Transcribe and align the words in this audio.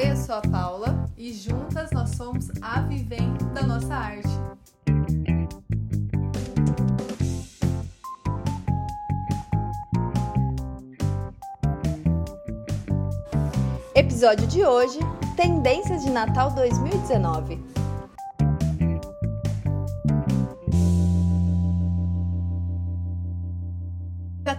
Oi, 0.00 0.12
eu 0.12 0.16
sou 0.16 0.36
a 0.36 0.40
Paula 0.42 1.10
e 1.16 1.32
juntas 1.32 1.90
nós 1.90 2.10
somos 2.10 2.46
a 2.62 2.82
Vivendo 2.82 3.52
da 3.52 3.66
Nossa 3.66 3.92
Arte. 3.92 4.28
Episódio 13.92 14.46
de 14.46 14.64
hoje: 14.64 15.00
Tendências 15.34 16.04
de 16.04 16.10
Natal 16.10 16.52
2019. 16.52 17.77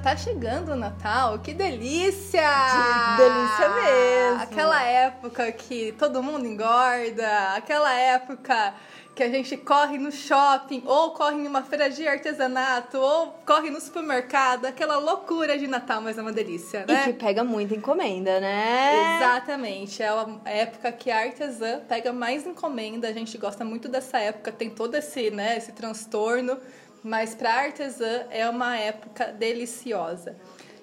Tá 0.02 0.16
chegando 0.16 0.72
o 0.72 0.76
Natal, 0.76 1.40
que 1.40 1.54
delícia! 1.54 2.42
Que 2.42 3.22
delícia 3.22 3.70
mesmo! 3.70 4.42
Aquela 4.44 4.82
época 4.82 5.52
que 5.52 5.92
todo 5.94 6.24
mundo 6.24 6.46
engorda, 6.46 7.56
aquela 7.56 7.94
época 7.94 8.74
que 9.14 9.22
a 9.22 9.28
gente 9.28 9.58
corre 9.58 9.98
no 9.98 10.10
shopping, 10.10 10.82
ou 10.86 11.12
corre 11.12 11.36
em 11.36 11.46
uma 11.46 11.62
feira 11.62 11.90
de 11.90 12.08
artesanato, 12.08 12.98
ou 12.98 13.28
corre 13.46 13.70
no 13.70 13.82
supermercado, 13.82 14.66
aquela 14.66 14.98
loucura 14.98 15.58
de 15.58 15.68
Natal, 15.68 16.00
mas 16.02 16.18
é 16.18 16.22
uma 16.22 16.32
delícia, 16.32 16.86
né? 16.88 17.02
E 17.02 17.12
que 17.12 17.14
pega 17.20 17.44
muita 17.44 17.76
encomenda, 17.76 18.40
né? 18.40 19.18
Exatamente, 19.18 20.02
é 20.02 20.08
a 20.08 20.50
época 20.50 20.94
que 20.94 21.12
a 21.12 21.20
artesã 21.20 21.82
pega 21.90 22.14
mais 22.14 22.48
encomenda, 22.48 23.10
a 23.10 23.14
gente 23.14 23.38
gosta 23.38 23.66
muito 23.66 23.90
dessa 23.90 24.18
época, 24.20 24.54
tem 24.54 24.70
todo 24.70 24.96
esse, 24.96 25.30
né, 25.30 25.58
esse 25.58 25.74
transtorno, 25.74 26.58
mas 27.04 27.36
para 27.36 27.54
artesã 27.54 28.26
é 28.30 28.50
uma 28.50 28.78
época 28.78 29.26
deliciosa. 29.28 30.36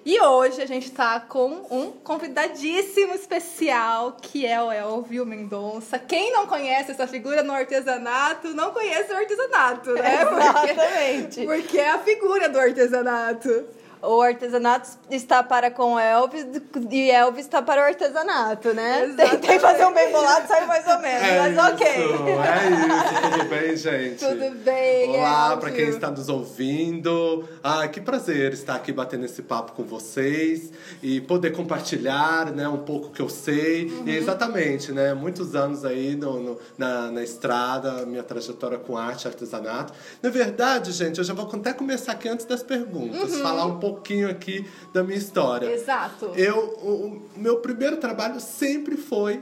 E 0.09 0.21
hoje 0.21 0.61
a 0.61 0.65
gente 0.65 0.85
está 0.85 1.19
com 1.19 1.65
um 1.69 1.91
convidadíssimo 1.91 3.13
especial, 3.13 4.15
que 4.21 4.45
é 4.45 4.61
o 4.61 4.71
Elvio 4.71 5.25
Mendonça. 5.25 5.99
Quem 5.99 6.31
não 6.31 6.47
conhece 6.47 6.91
essa 6.91 7.05
figura 7.05 7.43
no 7.43 7.51
artesanato, 7.51 8.53
não 8.53 8.71
conhece 8.71 9.11
o 9.11 9.17
artesanato, 9.17 9.91
né? 9.95 10.21
Exatamente. 10.71 11.45
Porque, 11.45 11.61
porque 11.61 11.77
é 11.77 11.89
a 11.89 11.99
figura 11.99 12.47
do 12.47 12.57
artesanato. 12.57 13.67
O 14.01 14.21
artesanato 14.21 14.89
está 15.09 15.41
para 15.41 15.71
com 15.71 15.99
Elvis 15.99 16.45
e 16.91 17.09
Elvis 17.09 17.45
está 17.45 17.61
para 17.61 17.81
o 17.81 17.85
artesanato, 17.85 18.73
né? 18.73 19.13
Tentei 19.17 19.57
fazer 19.59 19.85
um 19.85 19.93
bem 19.93 20.11
bolado, 20.11 20.47
saiu 20.47 20.67
mais 20.67 20.87
ou 20.87 20.99
menos, 20.99 21.23
É 21.27 21.39
mas 21.39 21.53
isso, 21.53 21.73
ok. 21.73 21.87
é 21.87 22.69
isso, 22.69 23.31
tudo 23.31 23.49
bem, 23.49 23.75
gente? 23.77 24.19
Tudo 24.25 24.55
bem, 24.63 25.09
Olá, 25.17 25.57
para 25.57 25.71
quem 25.71 25.87
está 25.89 26.11
nos 26.11 26.29
ouvindo. 26.29 27.47
Ah, 27.63 27.87
que 27.87 27.99
prazer 27.99 28.53
estar 28.53 28.75
aqui 28.75 28.91
batendo 28.91 29.25
esse 29.25 29.41
papo 29.41 29.71
com 29.71 29.83
vocês 29.83 30.71
e 31.01 31.19
poder 31.21 31.51
compartilhar, 31.51 32.51
né, 32.51 32.67
um 32.67 32.77
pouco 32.77 33.09
que 33.09 33.21
eu 33.21 33.29
sei. 33.29 33.85
Uhum. 33.85 34.03
E 34.07 34.15
exatamente, 34.15 34.91
né, 34.91 35.13
muitos 35.13 35.55
anos 35.55 35.83
aí 35.83 36.15
no, 36.15 36.39
no- 36.39 36.59
na, 36.77 37.09
na 37.11 37.23
estrada, 37.23 38.05
minha 38.05 38.23
trajetória 38.23 38.77
com 38.77 38.95
arte 38.97 39.23
e 39.25 39.27
artesanato. 39.27 39.93
Na 40.21 40.29
verdade, 40.29 40.91
gente, 40.91 41.17
eu 41.17 41.23
já 41.23 41.33
vou 41.33 41.49
até 41.51 41.73
começar 41.73 42.11
aqui 42.11 42.29
antes 42.29 42.45
das 42.45 42.61
perguntas, 42.61 43.33
Uhum. 43.33 43.41
falar 43.41 43.65
um 43.65 43.79
pouquinho 43.93 44.29
aqui 44.29 44.65
da 44.93 45.03
minha 45.03 45.17
história. 45.17 45.71
Exato. 45.71 46.31
Eu, 46.35 46.57
o, 46.81 47.21
o 47.35 47.39
meu 47.39 47.57
primeiro 47.57 47.97
trabalho 47.97 48.39
sempre 48.39 48.97
foi 48.97 49.41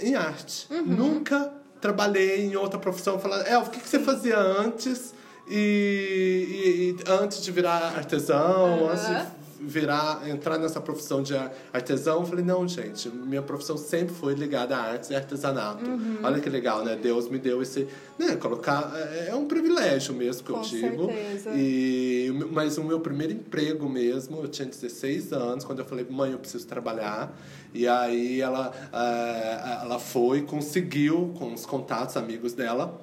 em 0.00 0.14
arte. 0.14 0.66
Uhum. 0.70 0.82
Nunca 0.84 1.52
trabalhei 1.80 2.44
em 2.46 2.56
outra 2.56 2.78
profissão. 2.78 3.18
Falando, 3.18 3.46
El, 3.46 3.60
o 3.60 3.70
que, 3.70 3.80
que 3.80 3.88
você 3.88 3.98
fazia 3.98 4.38
antes? 4.38 5.12
E, 5.48 6.96
e- 6.98 7.04
e 7.06 7.10
antes 7.10 7.42
de 7.42 7.50
virar 7.50 7.92
artesão, 7.96 8.84
Aham. 8.84 8.92
antes 8.92 9.06
de 9.06 9.41
virar, 9.64 10.28
entrar 10.28 10.58
nessa 10.58 10.80
profissão 10.80 11.22
de 11.22 11.34
ar- 11.36 11.52
artesão, 11.72 12.20
eu 12.20 12.26
falei, 12.26 12.44
não, 12.44 12.66
gente, 12.66 13.08
minha 13.08 13.42
profissão 13.42 13.76
sempre 13.76 14.14
foi 14.14 14.34
ligada 14.34 14.76
a 14.76 14.80
artes 14.80 15.10
e 15.10 15.14
artesanato. 15.14 15.84
Uhum. 15.84 16.18
Olha 16.22 16.40
que 16.40 16.50
legal, 16.50 16.84
né? 16.84 16.96
Deus 17.00 17.28
me 17.28 17.38
deu 17.38 17.62
esse, 17.62 17.86
né, 18.18 18.36
colocar, 18.36 18.92
é 18.96 19.28
é 19.30 19.34
um 19.34 19.46
privilégio 19.46 20.14
mesmo 20.14 20.42
que 20.44 20.52
Com 20.52 20.58
eu 20.58 20.62
digo. 20.64 21.06
certeza. 21.06 21.50
E, 21.54 22.32
mas 22.50 22.76
o 22.78 22.84
meu 22.84 23.00
primeiro 23.00 23.32
emprego 23.32 23.88
mesmo, 23.88 24.40
eu 24.42 24.48
tinha 24.48 24.66
16 24.68 25.32
anos, 25.32 25.64
quando 25.64 25.78
eu 25.78 25.84
falei, 25.84 26.06
mãe, 26.10 26.32
eu 26.32 26.38
preciso 26.38 26.66
trabalhar. 26.66 27.32
E 27.74 27.86
aí 27.88 28.40
ela, 28.40 28.72
eh, 28.92 29.80
ela 29.84 29.98
foi, 29.98 30.42
conseguiu, 30.42 31.32
com 31.38 31.54
os 31.54 31.64
contatos, 31.64 32.16
amigos 32.16 32.52
dela, 32.52 33.00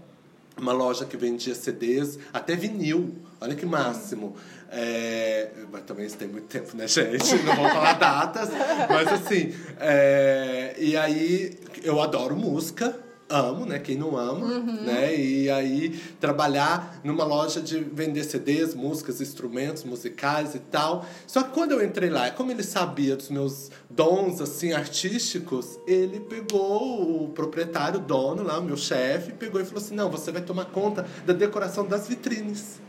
uma 0.57 0.73
loja 0.73 1.05
que 1.05 1.15
vendia 1.17 1.55
CDs, 1.55 2.19
até 2.33 2.55
vinil. 2.55 3.15
Olha 3.41 3.55
que 3.55 3.65
máximo. 3.65 4.35
É, 4.71 5.49
mas 5.71 5.83
também 5.83 6.05
isso 6.05 6.17
tem 6.17 6.27
muito 6.27 6.47
tempo, 6.47 6.77
né, 6.77 6.87
gente? 6.87 7.35
Não 7.43 7.55
vou 7.55 7.69
falar 7.69 7.93
datas. 7.93 8.49
Mas 8.87 9.07
assim, 9.07 9.53
é, 9.79 10.75
e 10.77 10.95
aí 10.95 11.57
eu 11.83 11.99
adoro 12.01 12.35
música. 12.35 12.95
Amo, 13.31 13.63
né? 13.63 13.77
Quem 13.77 13.95
não 13.95 14.17
ama, 14.17 14.59
né? 14.81 15.15
E 15.15 15.51
aí 15.51 15.89
trabalhar 16.19 16.99
numa 17.03 17.23
loja 17.23 17.61
de 17.61 17.79
vender 17.79 18.23
CDs, 18.23 18.73
músicas, 18.73 19.21
instrumentos 19.21 19.83
musicais 19.83 20.55
e 20.55 20.59
tal. 20.59 21.05
Só 21.27 21.43
que 21.43 21.51
quando 21.51 21.73
eu 21.73 21.85
entrei 21.85 22.09
lá, 22.09 22.31
como 22.31 22.49
ele 22.49 22.63
sabia 22.63 23.15
dos 23.15 23.29
meus 23.29 23.69
dons 23.87 24.41
assim 24.41 24.73
artísticos, 24.73 25.79
ele 25.85 26.19
pegou 26.21 27.25
o 27.25 27.29
proprietário, 27.29 27.99
o 27.99 28.03
dono 28.03 28.41
lá, 28.41 28.57
o 28.57 28.63
meu 28.63 28.75
chefe, 28.77 29.31
pegou 29.31 29.61
e 29.61 29.63
falou 29.63 29.77
assim: 29.83 29.93
"Não, 29.93 30.09
você 30.09 30.31
vai 30.31 30.41
tomar 30.41 30.65
conta 30.65 31.05
da 31.23 31.33
decoração 31.33 31.85
das 31.85 32.07
vitrines". 32.07 32.81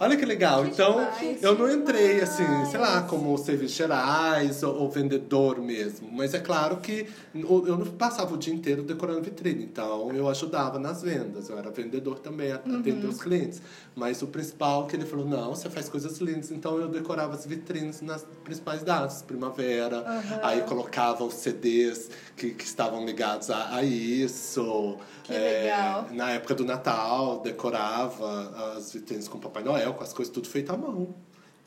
Olha 0.00 0.16
que 0.16 0.24
legal. 0.24 0.64
Que 0.64 0.70
então, 0.70 0.92
demais, 0.92 1.42
eu 1.42 1.58
não 1.58 1.70
entrei 1.70 2.20
assim, 2.22 2.44
sei 2.70 2.80
lá, 2.80 3.02
como 3.02 3.36
serviços 3.36 3.76
gerais 3.76 4.62
ou, 4.62 4.74
ou 4.80 4.90
vendedor 4.90 5.60
mesmo. 5.60 6.08
Mas 6.10 6.32
é 6.32 6.38
claro 6.40 6.78
que 6.78 7.06
eu 7.34 7.76
não 7.76 7.86
passava 7.86 8.34
o 8.34 8.38
dia 8.38 8.54
inteiro 8.54 8.82
decorando 8.82 9.20
vitrine. 9.22 9.62
Então, 9.64 10.10
eu 10.12 10.26
ajudava 10.28 10.78
nas 10.78 11.02
vendas. 11.02 11.50
Eu 11.50 11.58
era 11.58 11.70
vendedor 11.70 12.18
também, 12.18 12.50
atender 12.50 13.04
os 13.06 13.20
clientes. 13.22 13.60
Mas 13.94 14.22
o 14.22 14.26
principal 14.26 14.86
que 14.86 14.96
ele 14.96 15.04
falou, 15.04 15.26
não, 15.26 15.54
você 15.54 15.68
faz 15.68 15.88
coisas 15.88 16.18
lindas. 16.18 16.50
Então, 16.50 16.78
eu 16.78 16.88
decorava 16.88 17.34
as 17.34 17.44
vitrines 17.44 18.00
nas 18.00 18.24
principais 18.42 18.82
datas. 18.82 19.20
Primavera. 19.22 20.02
Aí, 20.42 20.62
colocava 20.62 21.24
os 21.24 21.34
CDs 21.34 22.08
que, 22.36 22.50
que 22.52 22.64
estavam 22.64 23.04
ligados 23.04 23.50
a, 23.50 23.74
a 23.76 23.82
isso. 23.82 24.96
Que 25.24 25.34
É, 25.34 25.62
legal. 25.64 26.06
na 26.12 26.30
época 26.30 26.54
do 26.54 26.64
Natal, 26.64 27.40
decorava 27.40 28.74
as 28.76 28.92
vitrines 28.92 29.28
com 29.28 29.38
Papai 29.38 29.62
Noel, 29.62 29.89
com 29.94 30.02
as 30.02 30.12
coisas 30.12 30.32
tudo 30.32 30.48
feito 30.48 30.72
à 30.72 30.76
mão. 30.76 31.14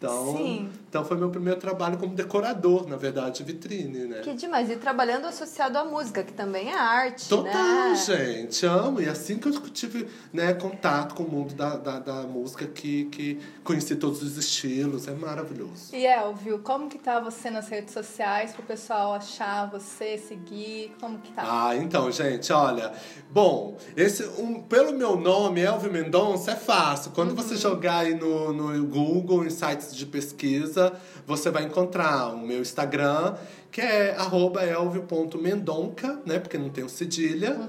Então, 0.03 0.35
Sim. 0.35 0.69
então 0.89 1.05
foi 1.05 1.15
meu 1.15 1.29
primeiro 1.29 1.57
trabalho 1.61 1.97
como 1.97 2.13
decorador, 2.13 2.85
na 2.89 2.97
verdade, 2.97 3.37
de 3.37 3.43
vitrine, 3.45 3.99
né? 3.99 4.19
Que 4.19 4.33
demais. 4.33 4.69
E 4.69 4.75
trabalhando 4.75 5.25
associado 5.27 5.77
à 5.77 5.85
música, 5.85 6.23
que 6.23 6.33
também 6.33 6.71
é 6.71 6.77
arte, 6.77 7.29
Total, 7.29 7.53
né? 7.53 7.95
gente, 7.95 8.65
amo. 8.65 8.99
E 8.99 9.07
assim 9.07 9.37
que 9.37 9.47
eu 9.47 9.53
tive 9.69 10.05
né, 10.33 10.53
contato 10.53 11.15
com 11.15 11.23
o 11.23 11.29
mundo 11.29 11.53
da, 11.53 11.77
da, 11.77 11.99
da 11.99 12.23
música, 12.23 12.67
que, 12.67 13.05
que 13.05 13.39
conheci 13.63 13.95
todos 13.95 14.21
os 14.21 14.35
estilos, 14.35 15.07
é 15.07 15.13
maravilhoso. 15.13 15.95
E 15.95 16.05
Elvio, 16.05 16.59
como 16.59 16.89
que 16.89 16.99
tá 16.99 17.21
você 17.21 17.49
nas 17.49 17.69
redes 17.69 17.93
sociais 17.93 18.51
pro 18.51 18.63
pessoal 18.63 19.13
achar 19.13 19.71
você, 19.71 20.17
seguir? 20.17 20.93
Como 20.99 21.17
que 21.19 21.31
tá? 21.31 21.43
Ah, 21.45 21.77
então, 21.77 22.11
gente, 22.11 22.51
olha. 22.51 22.91
Bom, 23.31 23.77
esse, 23.95 24.25
um, 24.37 24.61
pelo 24.61 24.91
meu 24.91 25.15
nome, 25.15 25.61
Elvio 25.61 25.91
Mendonça, 25.91 26.51
é 26.51 26.55
fácil. 26.57 27.11
Quando 27.11 27.33
você 27.33 27.55
jogar 27.55 27.99
aí 27.99 28.13
no, 28.13 28.51
no 28.51 28.85
Google, 28.85 29.45
em 29.45 29.49
sites 29.49 29.92
de 29.95 30.05
pesquisa, 30.05 30.93
você 31.25 31.49
vai 31.49 31.63
encontrar 31.63 32.33
o 32.33 32.37
meu 32.37 32.61
Instagram, 32.61 33.35
que 33.71 33.81
é 33.81 34.15
arroba 34.15 34.63
elvio.mendonca, 34.63 36.19
né? 36.25 36.39
Porque 36.39 36.57
não 36.57 36.69
tem 36.69 36.83
o 36.83 36.89
cedilha. 36.89 37.59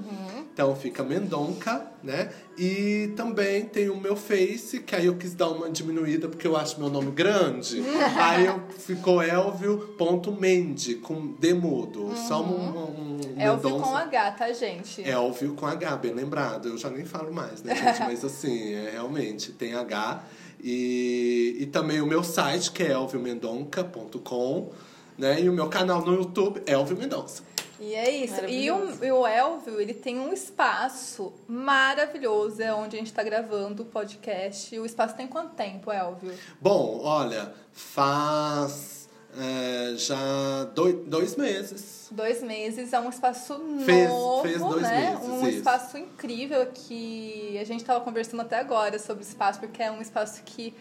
Então 0.55 0.73
fica 0.73 1.03
Mendonca, 1.03 1.85
né? 2.01 2.29
E 2.57 3.11
também 3.17 3.65
tem 3.65 3.89
o 3.89 3.97
meu 3.97 4.15
Face, 4.15 4.79
que 4.79 4.95
aí 4.95 5.07
eu 5.07 5.17
quis 5.17 5.33
dar 5.33 5.49
uma 5.49 5.69
diminuída 5.69 6.29
porque 6.29 6.47
eu 6.47 6.55
acho 6.55 6.79
meu 6.79 6.89
nome 6.89 7.11
grande. 7.11 7.83
aí 8.15 8.45
eu, 8.45 8.61
ficou 8.77 9.21
elvio.mende, 9.21 10.95
com 10.95 11.27
D 11.27 11.53
mudo. 11.53 12.15
Só 12.15 12.41
um, 12.41 13.17
um 13.17 13.19
Elvio 13.37 13.71
Mendonça. 13.71 13.83
com 13.83 13.97
H, 13.97 14.31
tá, 14.31 14.53
gente? 14.53 15.05
Elvio 15.05 15.55
com 15.55 15.65
H, 15.65 15.97
bem 15.97 16.13
lembrado. 16.13 16.69
Eu 16.69 16.77
já 16.77 16.89
nem 16.89 17.03
falo 17.03 17.33
mais, 17.33 17.61
né, 17.61 17.75
gente? 17.75 17.99
Mas 18.07 18.23
assim, 18.23 18.73
é, 18.75 18.91
realmente, 18.91 19.51
tem 19.51 19.73
H. 19.73 20.23
E, 20.63 21.57
e 21.59 21.65
também 21.67 22.01
o 22.01 22.05
meu 22.05 22.23
site, 22.23 22.71
que 22.71 22.83
é 22.83 22.91
elviomendonca.com, 22.91 24.71
né? 25.17 25.41
E 25.41 25.49
o 25.49 25.53
meu 25.53 25.69
canal 25.69 26.03
no 26.03 26.13
YouTube, 26.13 26.61
Elvio 26.65 26.97
Mendonça. 26.97 27.43
E 27.79 27.93
é 27.93 28.09
isso. 28.09 28.45
E 28.45 28.71
o, 28.71 29.03
e 29.03 29.11
o 29.11 29.27
Elvio, 29.27 29.81
ele 29.81 29.93
tem 29.93 30.17
um 30.17 30.31
espaço 30.31 31.33
maravilhoso, 31.47 32.61
é 32.61 32.73
onde 32.73 32.95
a 32.95 32.99
gente 32.99 33.13
tá 33.13 33.21
gravando 33.21 33.83
o 33.83 33.85
podcast. 33.85 34.77
O 34.79 34.85
espaço 34.85 35.15
tem 35.15 35.27
quanto 35.27 35.55
tempo, 35.55 35.91
Elvio? 35.91 36.33
Bom, 36.61 37.01
olha, 37.03 37.53
faz 37.73 39.09
é, 39.37 39.93
já 39.97 40.63
dois, 40.73 40.95
dois 41.05 41.35
meses. 41.35 41.94
Dois 42.13 42.41
meses, 42.43 42.93
é 42.93 42.99
um 42.99 43.09
espaço 43.09 43.59
Fez- 43.85 44.09
novo, 44.09 44.43
fez 44.43 44.59
dois 44.59 44.81
né? 44.83 45.09
meses, 45.11 45.27
um 45.29 45.39
isso. 45.47 45.57
espaço 45.57 45.97
incrível 45.97 46.67
que 46.73 47.57
a 47.59 47.63
gente 47.63 47.81
estava 47.81 48.03
conversando 48.03 48.41
até 48.41 48.59
agora 48.59 48.99
sobre 48.99 49.23
o 49.23 49.27
espaço, 49.27 49.59
porque 49.59 49.81
é 49.81 49.91
um 49.91 50.01
espaço 50.01 50.41
que 50.43 50.73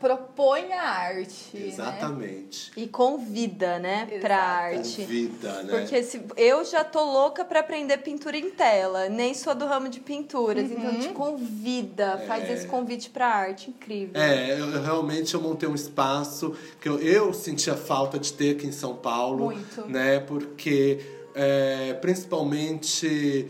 propõe 0.00 0.72
a 0.72 0.82
arte. 0.82 1.56
Né? 1.56 1.66
Exatamente. 1.68 2.72
E 2.76 2.88
convida, 2.88 3.78
né, 3.78 4.04
Exato. 4.08 4.20
pra 4.20 4.36
arte. 4.38 5.02
Vida, 5.04 5.62
né? 5.62 5.78
Porque 5.78 6.02
se, 6.02 6.22
eu 6.36 6.64
já 6.64 6.82
tô 6.82 7.04
louca 7.04 7.44
pra 7.44 7.60
aprender 7.60 7.98
pintura 7.98 8.36
em 8.36 8.50
tela, 8.50 9.08
nem 9.10 9.34
sou 9.34 9.54
do 9.54 9.66
ramo 9.66 9.88
de 9.90 10.00
pinturas, 10.00 10.70
então 10.70 10.98
te 10.98 11.08
convida, 11.10 12.24
faz 12.26 12.48
É. 12.48 12.52
esse 12.54 12.66
convite 12.66 13.10
pra 13.10 13.26
arte, 13.26 13.70
incrível. 13.70 14.20
É, 14.20 14.58
eu, 14.58 14.70
eu 14.70 14.82
realmente 14.82 15.34
eu 15.34 15.40
montei 15.40 15.68
um 15.68 15.74
espaço 15.74 16.56
que 16.80 16.88
eu, 16.88 16.98
eu 16.98 17.32
sentia 17.34 17.74
falta 17.74 18.18
de 18.18 18.32
ter 18.32 18.56
aqui 18.56 18.66
em 18.66 18.72
São 18.72 18.96
Paulo. 18.96 19.44
Muito. 19.46 19.82
Né? 19.86 20.18
Porque, 20.20 20.98
é, 21.34 21.92
principalmente. 22.00 23.48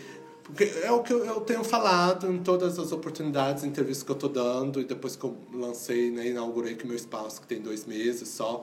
Porque 0.50 0.64
é 0.82 0.90
o 0.90 1.02
que 1.02 1.12
eu, 1.12 1.40
tenho 1.42 1.62
falado 1.62 2.30
em 2.30 2.38
todas 2.38 2.78
as 2.78 2.92
oportunidades, 2.92 3.62
entrevistas 3.64 4.02
que 4.02 4.10
eu 4.10 4.16
tô 4.16 4.28
dando, 4.28 4.80
e 4.80 4.84
depois 4.84 5.16
que 5.16 5.24
eu 5.24 5.36
lancei, 5.52 6.10
né, 6.10 6.28
inaugurei 6.28 6.74
aqui 6.74 6.86
meu 6.86 6.96
espaço, 6.96 7.40
que 7.40 7.46
tem 7.46 7.60
dois 7.60 7.86
meses 7.86 8.28
só. 8.28 8.62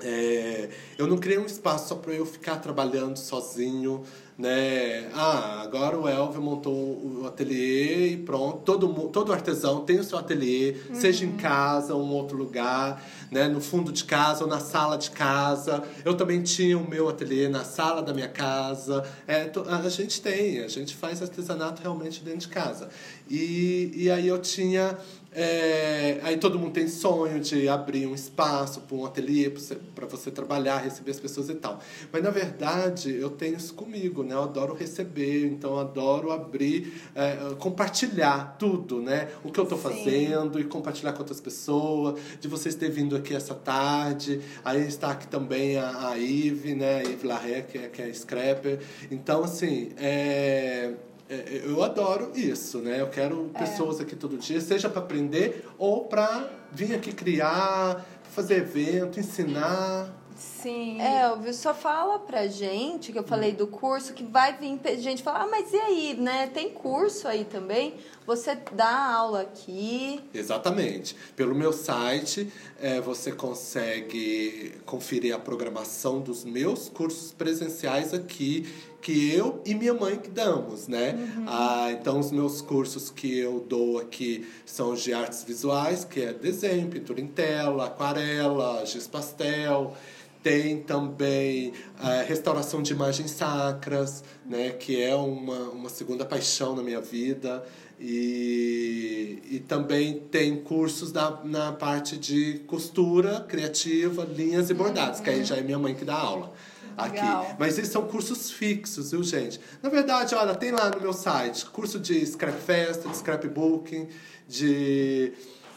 É, 0.00 0.68
eu 0.96 1.06
não 1.06 1.18
criei 1.18 1.38
um 1.38 1.46
espaço 1.46 1.88
só 1.88 1.94
para 1.96 2.12
eu 2.14 2.24
ficar 2.24 2.56
trabalhando 2.56 3.16
sozinho, 3.18 4.02
né? 4.38 5.10
Ah, 5.14 5.60
agora 5.62 5.98
o 5.98 6.08
Elvio 6.08 6.40
montou 6.40 6.74
o 6.74 7.26
ateliê 7.26 8.08
e 8.08 8.16
pronto. 8.16 8.60
Todo, 8.60 8.88
todo 9.08 9.32
artesão 9.32 9.84
tem 9.84 10.00
o 10.00 10.04
seu 10.04 10.18
ateliê, 10.18 10.76
seja 10.94 11.24
em 11.24 11.32
casa 11.32 11.94
ou 11.94 12.04
em 12.04 12.10
outro 12.10 12.36
lugar, 12.36 13.04
né? 13.30 13.46
No 13.46 13.60
fundo 13.60 13.92
de 13.92 14.04
casa 14.04 14.44
ou 14.44 14.50
na 14.50 14.58
sala 14.58 14.96
de 14.96 15.10
casa. 15.10 15.84
Eu 16.04 16.16
também 16.16 16.42
tinha 16.42 16.78
o 16.78 16.88
meu 16.88 17.08
ateliê 17.08 17.48
na 17.48 17.62
sala 17.62 18.02
da 18.02 18.14
minha 18.14 18.28
casa. 18.28 19.04
É, 19.28 19.50
a 19.68 19.88
gente 19.88 20.20
tem, 20.22 20.60
a 20.60 20.68
gente 20.68 20.96
faz 20.96 21.20
artesanato 21.22 21.82
realmente 21.82 22.24
dentro 22.24 22.40
de 22.40 22.48
casa. 22.48 22.88
E, 23.30 23.92
e 23.94 24.10
aí 24.10 24.26
eu 24.26 24.38
tinha 24.40 24.98
é, 25.34 26.20
aí 26.22 26.36
todo 26.36 26.58
mundo 26.58 26.72
tem 26.72 26.86
sonho 26.86 27.40
de 27.40 27.68
abrir 27.68 28.06
um 28.06 28.14
espaço 28.14 28.82
para 28.82 28.96
um 28.96 29.06
ateliê 29.06 29.50
para 29.94 30.06
você, 30.06 30.30
trabalhar, 30.30 30.78
receber 30.78 31.10
as 31.10 31.20
pessoas 31.20 31.48
e 31.48 31.54
tal. 31.54 31.80
Mas 32.12 32.22
na 32.22 32.30
verdade 32.30 33.14
eu 33.14 33.30
tenho 33.30 33.56
isso 33.56 33.72
comigo, 33.74 34.22
né? 34.22 34.34
Eu 34.34 34.42
adoro 34.42 34.74
receber, 34.74 35.46
então 35.46 35.72
eu 35.72 35.78
adoro 35.80 36.30
abrir, 36.30 36.92
é, 37.14 37.54
compartilhar 37.58 38.56
tudo, 38.58 39.00
né? 39.00 39.28
O 39.42 39.50
que 39.50 39.58
eu 39.58 39.64
estou 39.64 39.78
fazendo 39.78 40.60
e 40.60 40.64
compartilhar 40.64 41.12
com 41.12 41.20
outras 41.20 41.40
pessoas, 41.40 42.20
de 42.38 42.46
vocês 42.48 42.74
terem 42.74 42.94
vindo 42.94 43.16
aqui 43.16 43.34
essa 43.34 43.54
tarde. 43.54 44.40
Aí 44.62 44.86
está 44.86 45.12
aqui 45.12 45.26
também 45.26 45.78
a, 45.78 46.10
a 46.10 46.18
Ive, 46.18 46.74
né? 46.74 46.98
A 46.98 47.02
Ive 47.04 47.26
Larré, 47.26 47.62
que 47.62 47.78
é, 47.78 47.88
que 47.88 48.02
é 48.02 48.12
scrapper. 48.12 48.80
Então, 49.10 49.44
assim, 49.44 49.92
é, 49.96 50.92
eu 51.28 51.82
adoro 51.82 52.32
isso, 52.34 52.78
né? 52.78 53.00
Eu 53.00 53.08
quero 53.08 53.50
pessoas 53.58 54.00
aqui 54.00 54.14
todo 54.14 54.36
dia, 54.36 54.60
seja 54.60 54.88
para 54.88 55.00
aprender 55.00 55.66
ou 55.78 56.04
para 56.04 56.50
vir 56.70 56.94
aqui 56.94 57.12
criar, 57.12 58.04
fazer 58.30 58.56
evento, 58.56 59.18
ensinar. 59.18 60.22
Sim. 60.36 61.00
É, 61.00 61.22
Elvio, 61.22 61.52
só 61.54 61.72
fala 61.72 62.18
pra 62.18 62.46
gente, 62.46 63.12
que 63.12 63.18
eu 63.18 63.22
falei 63.22 63.52
do 63.52 63.66
curso, 63.66 64.12
que 64.12 64.24
vai 64.24 64.56
vir 64.56 64.80
gente 64.98 65.22
falar, 65.22 65.42
ah, 65.42 65.48
mas 65.48 65.72
e 65.72 65.76
aí, 65.76 66.16
né? 66.18 66.48
Tem 66.48 66.70
curso 66.70 67.28
aí 67.28 67.44
também? 67.44 67.94
Você 68.26 68.56
dá 68.72 69.14
aula 69.14 69.42
aqui. 69.42 70.20
Exatamente. 70.32 71.14
Pelo 71.36 71.54
meu 71.54 71.72
site, 71.72 72.52
é, 72.80 73.00
você 73.00 73.30
consegue 73.30 74.74
conferir 74.84 75.34
a 75.34 75.38
programação 75.38 76.20
dos 76.20 76.44
meus 76.44 76.88
cursos 76.88 77.32
presenciais 77.32 78.12
aqui, 78.12 78.66
que 79.02 79.34
eu 79.34 79.60
e 79.66 79.74
minha 79.74 79.92
mãe 79.92 80.16
que 80.16 80.30
damos, 80.30 80.86
né? 80.86 81.18
Ah, 81.46 81.90
então, 81.90 82.20
os 82.20 82.30
meus 82.30 82.62
cursos 82.62 83.10
que 83.10 83.36
eu 83.36 83.66
dou 83.68 83.98
aqui 83.98 84.46
são 84.64 84.92
os 84.92 85.02
de 85.02 85.12
artes 85.12 85.42
visuais, 85.42 86.04
que 86.04 86.20
é 86.20 86.32
desenho, 86.32 86.86
pintura 86.88 87.20
em 87.20 87.26
tela, 87.26 87.86
aquarela, 87.86 88.86
giz 88.86 89.08
pastel. 89.08 89.94
Tem 90.40 90.82
também 90.82 91.72
a 91.98 92.22
restauração 92.22 92.82
de 92.82 92.92
imagens 92.92 93.32
sacras, 93.32 94.24
né, 94.44 94.70
que 94.70 95.00
é 95.00 95.14
uma, 95.14 95.70
uma 95.70 95.88
segunda 95.88 96.24
paixão 96.24 96.74
na 96.74 96.82
minha 96.82 97.00
vida. 97.00 97.64
E, 98.00 99.40
e 99.50 99.60
também 99.60 100.20
tem 100.30 100.56
cursos 100.56 101.12
na, 101.12 101.44
na 101.44 101.72
parte 101.72 102.16
de 102.16 102.60
costura 102.66 103.40
criativa, 103.40 104.24
linhas 104.24 104.70
e 104.70 104.74
bordados, 104.74 105.20
que 105.20 105.30
aí 105.30 105.44
já 105.44 105.56
é 105.56 105.60
minha 105.60 105.78
mãe 105.78 105.94
que 105.94 106.04
dá 106.04 106.16
aula. 106.16 106.52
Aqui. 106.96 107.16
Legal. 107.16 107.56
Mas 107.58 107.78
esses 107.78 107.92
são 107.92 108.06
cursos 108.06 108.50
fixos, 108.50 109.10
viu, 109.10 109.22
gente? 109.22 109.60
Na 109.82 109.88
verdade, 109.88 110.34
olha, 110.34 110.54
tem 110.54 110.70
lá 110.70 110.90
no 110.90 111.00
meu 111.00 111.12
site 111.12 111.66
curso 111.66 111.98
de 111.98 112.24
scrap 112.26 112.58
festa, 112.60 113.08
de 113.08 113.16
scrapbooking, 113.16 114.08
de 114.48 115.32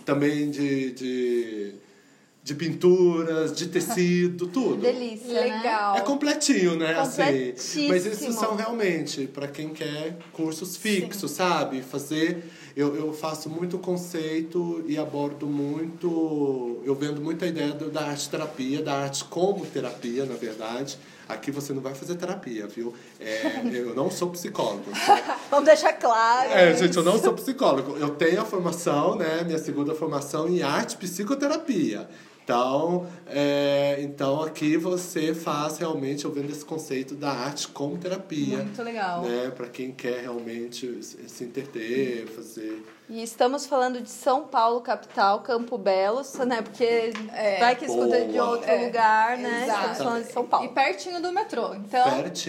também 0.05 0.51
de, 0.51 0.91
de, 0.91 1.75
de 2.45 2.53
pinturas, 2.53 3.51
de 3.55 3.65
tecido, 3.65 4.45
tudo. 4.53 4.75
Delícia, 4.77 5.33
né? 5.33 5.57
Legal. 5.57 5.95
É 5.97 6.01
completinho, 6.01 6.75
né? 6.77 6.93
Assim. 6.99 7.87
Mas 7.87 8.05
esses 8.05 8.35
são 8.35 8.55
realmente 8.55 9.25
para 9.25 9.47
quem 9.47 9.69
quer 9.69 10.15
cursos 10.31 10.77
fixos, 10.77 11.31
sabe? 11.31 11.81
Fazer. 11.81 12.43
Eu, 12.77 12.95
eu 12.95 13.11
faço 13.13 13.49
muito 13.49 13.79
conceito 13.79 14.83
e 14.85 14.95
abordo 14.95 15.47
muito. 15.47 16.81
Eu 16.85 16.93
vendo 16.93 17.19
muita 17.19 17.47
ideia 17.47 17.71
do- 17.71 17.89
da 17.89 18.01
arte 18.09 18.29
terapia, 18.29 18.83
da 18.83 18.93
arte 18.93 19.23
como 19.25 19.65
terapia, 19.65 20.23
na 20.25 20.35
verdade. 20.35 20.99
Aqui 21.27 21.49
você 21.49 21.73
não 21.73 21.81
vai 21.81 21.95
fazer 21.95 22.13
terapia, 22.13 22.67
viu? 22.67 22.93
É, 23.19 23.61
eu 23.73 23.95
não 23.95 24.11
sou 24.11 24.29
psicólogo. 24.29 24.83
Vamos 25.49 25.65
deixar 25.65 25.93
claro. 25.93 26.51
É, 26.51 26.75
gente, 26.75 26.95
eu 26.95 27.03
não 27.03 27.17
sou 27.17 27.33
psicólogo. 27.33 27.97
Eu 27.97 28.09
tenho 28.09 28.39
a 28.41 28.45
formação, 28.45 29.15
né? 29.15 29.43
Minha 29.43 29.57
segunda 29.57 29.95
formação 29.95 30.47
em 30.47 30.61
arte 30.61 30.93
e 30.93 30.97
psicoterapia. 30.97 32.07
Então, 32.45 33.07
é, 33.25 33.97
então 34.01 34.43
aqui 34.43 34.77
você 34.77 35.33
faz 35.33 35.79
realmente, 35.79 36.25
eu 36.25 36.31
vendo 36.31 36.51
esse 36.51 36.63
conceito 36.63 37.15
da 37.15 37.31
arte 37.31 37.67
como 37.69 37.97
terapia. 37.97 38.57
Muito 38.57 38.83
legal. 38.83 39.23
Né? 39.23 39.49
Para 39.49 39.67
quem 39.67 39.91
quer 39.91 40.21
realmente 40.21 41.01
se 41.03 41.43
se 41.43 42.27
fazer. 42.27 42.83
E 43.07 43.21
estamos 43.21 43.67
falando 43.67 44.01
de 44.01 44.09
São 44.09 44.47
Paulo, 44.47 44.81
capital, 44.81 45.41
Campo 45.41 45.77
Belo, 45.77 46.21
né? 46.47 46.63
Porque 46.63 47.13
É. 47.33 47.59
vai 47.59 47.75
que 47.75 47.85
escuta 47.85 48.19
de 48.25 48.39
outro 48.39 48.67
É, 48.67 48.83
lugar, 48.85 49.37
né? 49.37 49.63
exato. 49.63 49.79
Estamos 49.81 49.97
falando 49.99 50.23
de 50.25 50.31
São 50.33 50.43
E 50.43 50.47
Paulo. 50.47 50.69
pertinho 50.69 51.21
do 51.21 51.31
metrô. 51.31 51.75
Então, 51.75 52.03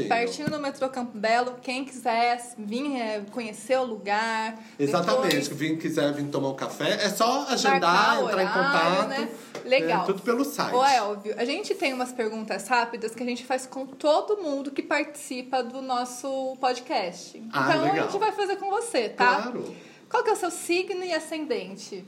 Pertinho. 0.08 0.48
do 0.50 0.58
metrô 0.58 0.88
Campo 0.88 1.18
Belo, 1.18 1.56
quem 1.60 1.84
quiser 1.84 2.42
vir 2.56 2.96
é, 2.98 3.20
conhecer 3.32 3.76
o 3.78 3.84
lugar. 3.84 4.58
Exatamente. 4.78 5.36
depois 5.40 5.48
Quem 5.60 5.76
quiser 5.76 6.10
vir 6.14 6.24
tomar 6.28 6.48
um 6.48 6.54
café, 6.54 7.04
é 7.04 7.10
só 7.10 7.46
agendar, 7.50 8.22
o 8.22 8.28
entrar 8.30 8.42
em 8.42 8.46
horário, 8.46 8.96
contato. 8.96 9.08
né? 9.08 9.28
Legal. 9.66 10.02
É, 10.04 10.06
tudo 10.06 10.22
pelo 10.22 10.42
site. 10.44 10.74
Ô, 10.74 10.82
Elvio, 10.86 11.34
a 11.36 11.44
gente 11.44 11.74
tem 11.74 11.92
umas 11.92 12.12
perguntas 12.12 12.66
rápidas 12.66 13.14
que 13.14 13.22
a 13.22 13.26
gente 13.26 13.44
faz 13.44 13.66
com 13.66 13.84
todo 13.84 14.38
mundo 14.38 14.70
que 14.70 14.82
participa 14.82 15.62
do 15.62 15.82
nosso 15.82 16.56
podcast. 16.58 17.42
Ah, 17.52 17.68
então, 17.68 17.82
legal. 17.82 17.98
a 18.06 18.10
gente 18.10 18.18
vai 18.18 18.32
fazer 18.32 18.56
com 18.56 18.70
você, 18.70 19.10
tá? 19.10 19.42
Claro. 19.42 19.76
Qual 20.10 20.22
que 20.22 20.30
é 20.30 20.32
o 20.32 20.36
seu 20.36 20.50
signo 20.50 21.04
e 21.04 21.12
ascendente? 21.12 22.04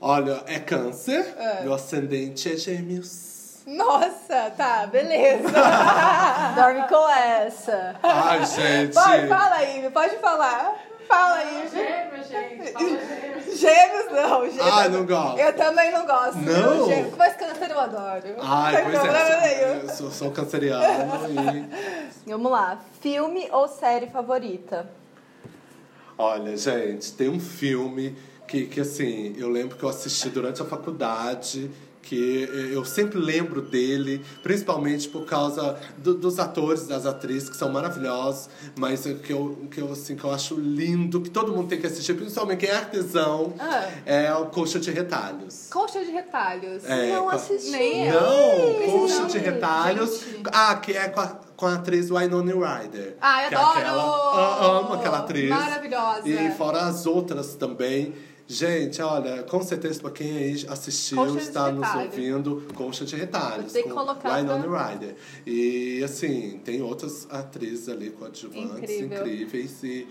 Olha, 0.00 0.42
é 0.46 0.58
câncer. 0.58 1.34
É. 1.38 1.62
Meu 1.62 1.72
ascendente 1.74 2.52
é 2.52 2.56
gêmeos. 2.56 3.62
Nossa, 3.64 4.50
tá, 4.56 4.86
beleza. 4.86 5.48
Dorme 6.56 6.88
com 6.88 7.08
essa. 7.08 7.94
Ai, 8.02 8.44
gente. 8.44 8.92
Vai, 8.92 9.28
fala 9.28 9.54
aí, 9.54 9.88
pode 9.90 10.16
falar. 10.16 10.74
Fala 11.06 11.36
aí. 11.36 11.68
Gêmeos, 11.68 12.28
gente. 12.28 12.72
Fala 12.72 12.88
gêmeos. 12.88 13.58
Gêmeos 13.60 14.10
não, 14.10 14.50
gêmeos. 14.50 14.72
Ah, 14.72 14.88
não 14.88 15.06
gosto. 15.06 15.38
Eu 15.38 15.52
também 15.56 15.92
não 15.92 16.04
gosto. 16.06 16.38
Não? 16.38 16.86
Gêmeos, 16.86 17.14
mas 17.16 17.36
câncer 17.36 17.70
eu 17.70 17.78
adoro. 17.78 18.34
Ai, 18.40 18.72
Não 18.72 18.82
pois 18.82 19.00
tem 19.00 19.10
problema 19.10 19.18
é. 19.18 19.40
nenhum. 19.40 19.80
Eu 19.82 19.88
sou, 19.90 20.10
sou 20.10 20.30
canceriano 20.32 20.84
e. 21.30 22.30
Vamos 22.30 22.50
lá. 22.50 22.80
Filme 23.00 23.48
ou 23.52 23.68
série 23.68 24.08
favorita? 24.08 24.90
Olha, 26.24 26.56
gente, 26.56 27.14
tem 27.14 27.28
um 27.28 27.40
filme 27.40 28.14
que, 28.46 28.66
que 28.66 28.80
assim, 28.80 29.34
eu 29.36 29.48
lembro 29.48 29.76
que 29.76 29.82
eu 29.82 29.88
assisti 29.88 30.28
durante 30.28 30.62
a 30.62 30.64
faculdade, 30.64 31.68
que 32.02 32.48
eu 32.72 32.84
sempre 32.84 33.18
lembro 33.18 33.62
dele, 33.62 34.22
principalmente 34.42 35.08
por 35.08 35.24
causa 35.24 35.76
do- 35.98 36.14
dos 36.14 36.38
atores, 36.38 36.86
das 36.86 37.06
atrizes, 37.06 37.48
que 37.48 37.56
são 37.56 37.70
maravilhosos, 37.70 38.48
mas 38.76 39.06
o 39.06 39.14
que 39.14 39.32
eu, 39.32 39.66
que 39.70 39.80
eu, 39.80 39.90
assim, 39.92 40.16
que 40.16 40.24
eu 40.24 40.32
acho 40.32 40.54
lindo, 40.56 41.20
que 41.20 41.30
todo 41.30 41.52
mundo 41.52 41.68
tem 41.68 41.80
que 41.80 41.86
assistir, 41.86 42.14
principalmente 42.14 42.58
quem 42.58 42.68
é 42.68 42.74
artesão, 42.74 43.54
Ah. 43.58 43.88
é 44.04 44.34
o 44.34 44.46
Coxa 44.46 44.78
de 44.80 44.90
Retalhos. 44.90 45.68
Coxa 45.70 46.04
de 46.04 46.10
retalhos. 46.10 46.84
É, 46.84 47.12
não 47.12 47.28
assisti. 47.30 47.70
Nem 47.70 48.08
eu. 48.08 48.20
Não, 48.20 48.90
Coxa 49.00 49.26
de 49.26 49.38
Retalhos. 49.38 50.20
Gente. 50.20 50.42
Ah, 50.52 50.74
que 50.76 50.92
é 50.92 51.08
com 51.08 51.20
a, 51.20 51.26
com 51.56 51.66
a 51.66 51.74
atriz 51.74 52.10
Winona 52.10 52.52
Ryder. 52.52 53.16
Que 53.20 53.54
é 53.54 53.56
adoro! 53.56 53.78
aquela, 53.78 54.02
Ah, 54.34 54.64
amo 54.78 54.92
aquela 54.94 55.18
atriz. 55.18 55.48
Maravilhosa. 55.50 56.28
E 56.28 56.50
fora 56.52 56.80
as 56.82 57.06
outras 57.06 57.54
também. 57.54 58.12
Gente, 58.48 59.00
olha, 59.00 59.42
com 59.44 59.62
certeza 59.62 60.00
pra 60.00 60.10
quem 60.10 60.36
aí 60.36 60.66
assistiu, 60.68 61.38
está 61.38 61.70
nos 61.72 61.88
ouvindo, 61.94 62.66
Coxa 62.74 63.04
de 63.04 63.16
Retalhos. 63.16 63.72
Com 63.72 63.88
Winona 63.88 64.14
pra- 64.14 64.36
Ryder. 64.90 65.14
E 65.46 66.02
assim, 66.04 66.60
tem 66.64 66.82
outras 66.82 67.26
atrizes 67.30 67.88
ali 67.88 68.10
coadjuvantes 68.10 68.90
Incrível. 68.90 69.18
incríveis. 69.26 69.82
E, 69.82 70.06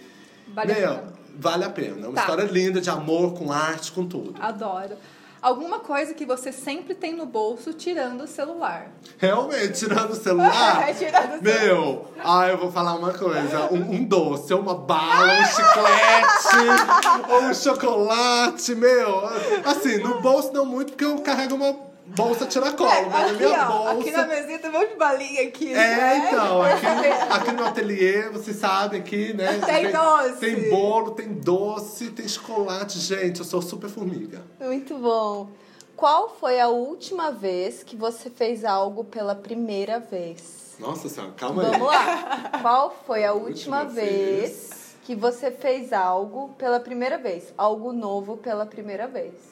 Vale 0.54 0.72
a 0.74 0.76
Meu, 0.80 0.90
pena. 0.90 1.14
vale 1.38 1.64
a 1.64 1.70
pena. 1.70 2.06
É 2.06 2.10
uma 2.10 2.14
Tá. 2.14 2.22
história 2.22 2.44
linda 2.44 2.82
de 2.82 2.90
amor 2.90 3.34
com 3.36 3.52
arte, 3.54 3.92
com 3.92 4.06
tudo. 4.06 4.34
Adoro. 4.42 4.96
Alguma 5.42 5.80
coisa 5.80 6.14
que 6.14 6.24
você 6.24 6.52
sempre 6.52 6.94
tem 6.94 7.16
no 7.16 7.26
bolso 7.26 7.74
tirando 7.74 8.26
o 8.26 8.28
celular. 8.28 8.92
Realmente, 9.18 9.74
tirando 9.74 10.12
o 10.12 10.16
celular. 10.16 10.94
Tirando 10.94 11.40
o 11.40 11.44
Meu, 11.44 12.06
ah, 12.24 12.48
eu 12.48 12.58
vou 12.60 12.72
falar 12.72 12.94
uma 12.94 13.12
coisa. 13.12 13.74
Um, 13.74 13.96
um 13.96 14.04
doce, 14.04 14.54
uma 14.54 14.76
bala, 14.76 15.34
um 15.34 15.46
chiclete, 15.46 17.26
ou 17.32 17.42
um 17.46 17.54
chocolate, 17.56 18.76
meu. 18.76 19.26
Assim, 19.66 19.98
no 19.98 20.22
bolso 20.22 20.54
não 20.54 20.66
muito, 20.66 20.92
porque 20.92 21.06
eu 21.06 21.18
carrego 21.22 21.56
uma 21.56 21.74
bolsa 22.06 22.46
tiracolo, 22.46 23.10
mas 23.10 23.12
na 23.12 23.26
aqui, 23.28 23.44
minha 23.46 23.70
ó, 23.70 23.84
bolsa. 23.94 24.00
aqui 24.00 24.12
na 24.12 24.28
mesinha 24.28 24.60
tem 24.60 24.70
um 24.70 24.74
monte 24.74 24.90
de 24.90 24.96
balinha 24.96 25.44
aqui. 25.48 25.74
É, 25.74 25.76
né? 25.76 26.28
então, 26.28 26.62
aqui, 26.64 26.86
aqui 27.30 27.52
no 27.54 27.66
ateliê, 27.66 28.30
vocês 28.30 28.58
sabem 28.58 29.00
aqui, 29.00 29.34
né? 29.34 29.60
Tem 29.66 29.92
doce. 29.92 30.40
Tem 30.40 30.70
bolo, 30.70 31.12
tem 31.12 31.34
doce, 31.34 32.10
tem 32.12 32.28
chocolate. 32.28 33.00
Gente, 33.00 33.40
eu 33.40 33.46
sou 33.46 33.62
super 33.62 33.90
formiga. 33.90 34.42
Muito 34.60 34.98
bom. 34.98 35.50
Qual 35.96 36.36
foi 36.40 36.60
a 36.60 36.68
última 36.68 37.32
vez 37.32 37.84
que 37.84 37.96
você 37.96 38.30
fez 38.30 38.66
algo 38.66 39.04
pela 39.04 39.36
primeira 39.36 40.00
vez? 40.00 40.76
Nossa 40.80 41.08
senhora, 41.08 41.32
calma 41.38 41.62
aí. 41.64 41.72
Vamos 41.72 41.88
lá. 41.88 42.52
Qual 42.62 42.96
foi 43.06 43.24
a 43.24 43.34
última, 43.34 43.82
Última 43.82 43.84
vez 43.86 44.10
vez. 44.50 44.96
que 45.04 45.14
você 45.16 45.52
fez 45.52 45.94
algo 45.94 46.50
pela 46.58 46.80
primeira 46.80 47.20
vez? 47.20 47.54
Algo 47.56 47.94
novo 47.94 48.36
pela 48.38 48.66
primeira 48.66 49.08
vez? 49.08 49.51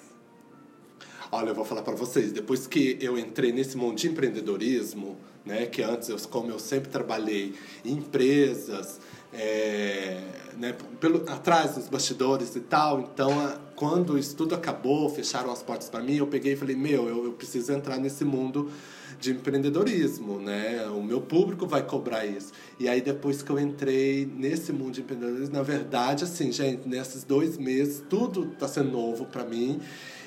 Olha, 1.31 1.49
eu 1.49 1.55
vou 1.55 1.63
falar 1.63 1.83
para 1.83 1.93
vocês, 1.93 2.31
depois 2.31 2.65
que 2.65 2.97
eu 2.99 3.15
entrei 3.17 3.51
nesse 3.51 3.77
mundo 3.77 3.95
de 3.95 4.07
empreendedorismo, 4.07 5.15
né, 5.45 5.67
que 5.67 5.83
antes, 5.83 6.09
eu, 6.09 6.17
como 6.27 6.49
eu 6.49 6.57
sempre 6.57 6.89
trabalhei 6.89 7.53
em 7.85 7.93
empresas, 7.93 8.99
é, 9.31 10.21
né, 10.57 10.75
pelo, 10.99 11.17
atrás 11.29 11.75
dos 11.75 11.87
bastidores 11.87 12.55
e 12.55 12.61
tal, 12.61 13.01
então, 13.01 13.29
a- 13.39 13.59
quando 13.75 14.17
isso 14.17 14.35
tudo 14.35 14.55
acabou, 14.55 15.07
fecharam 15.07 15.51
as 15.51 15.61
portas 15.61 15.87
para 15.87 16.01
mim, 16.01 16.15
eu 16.15 16.25
peguei 16.25 16.53
e 16.53 16.55
falei, 16.55 16.75
meu, 16.75 17.07
eu, 17.07 17.25
eu 17.25 17.33
preciso 17.33 17.71
entrar 17.73 17.97
nesse 17.99 18.25
mundo 18.25 18.71
de 19.19 19.31
empreendedorismo, 19.31 20.39
né? 20.39 20.87
O 20.87 21.03
meu 21.03 21.21
público 21.21 21.67
vai 21.67 21.85
cobrar 21.85 22.25
isso. 22.25 22.51
E 22.79 22.87
aí, 22.87 23.01
depois 23.01 23.41
que 23.43 23.49
eu 23.51 23.59
entrei 23.59 24.25
nesse 24.25 24.71
mundo 24.71 24.93
de 24.93 25.01
empreendedorismo, 25.01 25.53
na 25.53 25.61
verdade, 25.61 26.23
assim, 26.23 26.51
gente, 26.51 26.87
nesses 26.87 27.23
dois 27.23 27.57
meses, 27.57 28.01
tudo 28.09 28.45
tá 28.57 28.67
sendo 28.67 28.91
novo 28.91 29.25
para 29.25 29.43
mim. 29.43 29.79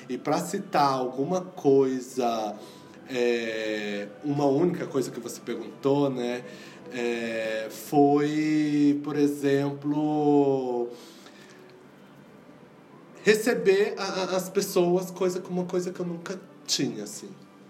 E 0.09 0.17
para 0.17 0.37
citar 0.39 0.91
alguma 0.93 1.41
coisa, 1.41 2.55
é, 3.09 4.07
uma 4.23 4.45
única 4.45 4.85
coisa 4.85 5.09
que 5.11 5.19
você 5.19 5.39
perguntou, 5.41 6.09
né? 6.09 6.43
é, 6.95 7.67
foi, 7.71 9.01
por 9.03 9.15
exemplo, 9.17 10.89
receber 13.23 13.95
a- 13.97 14.35
as 14.35 14.49
pessoas 14.49 15.09
coisa 15.09 15.39
como 15.39 15.61
uma 15.61 15.67
coisa 15.67 15.91
que 15.91 15.99
eu 15.99 16.05
nunca 16.05 16.39
tinha, 16.67 17.03
assim. 17.03 17.29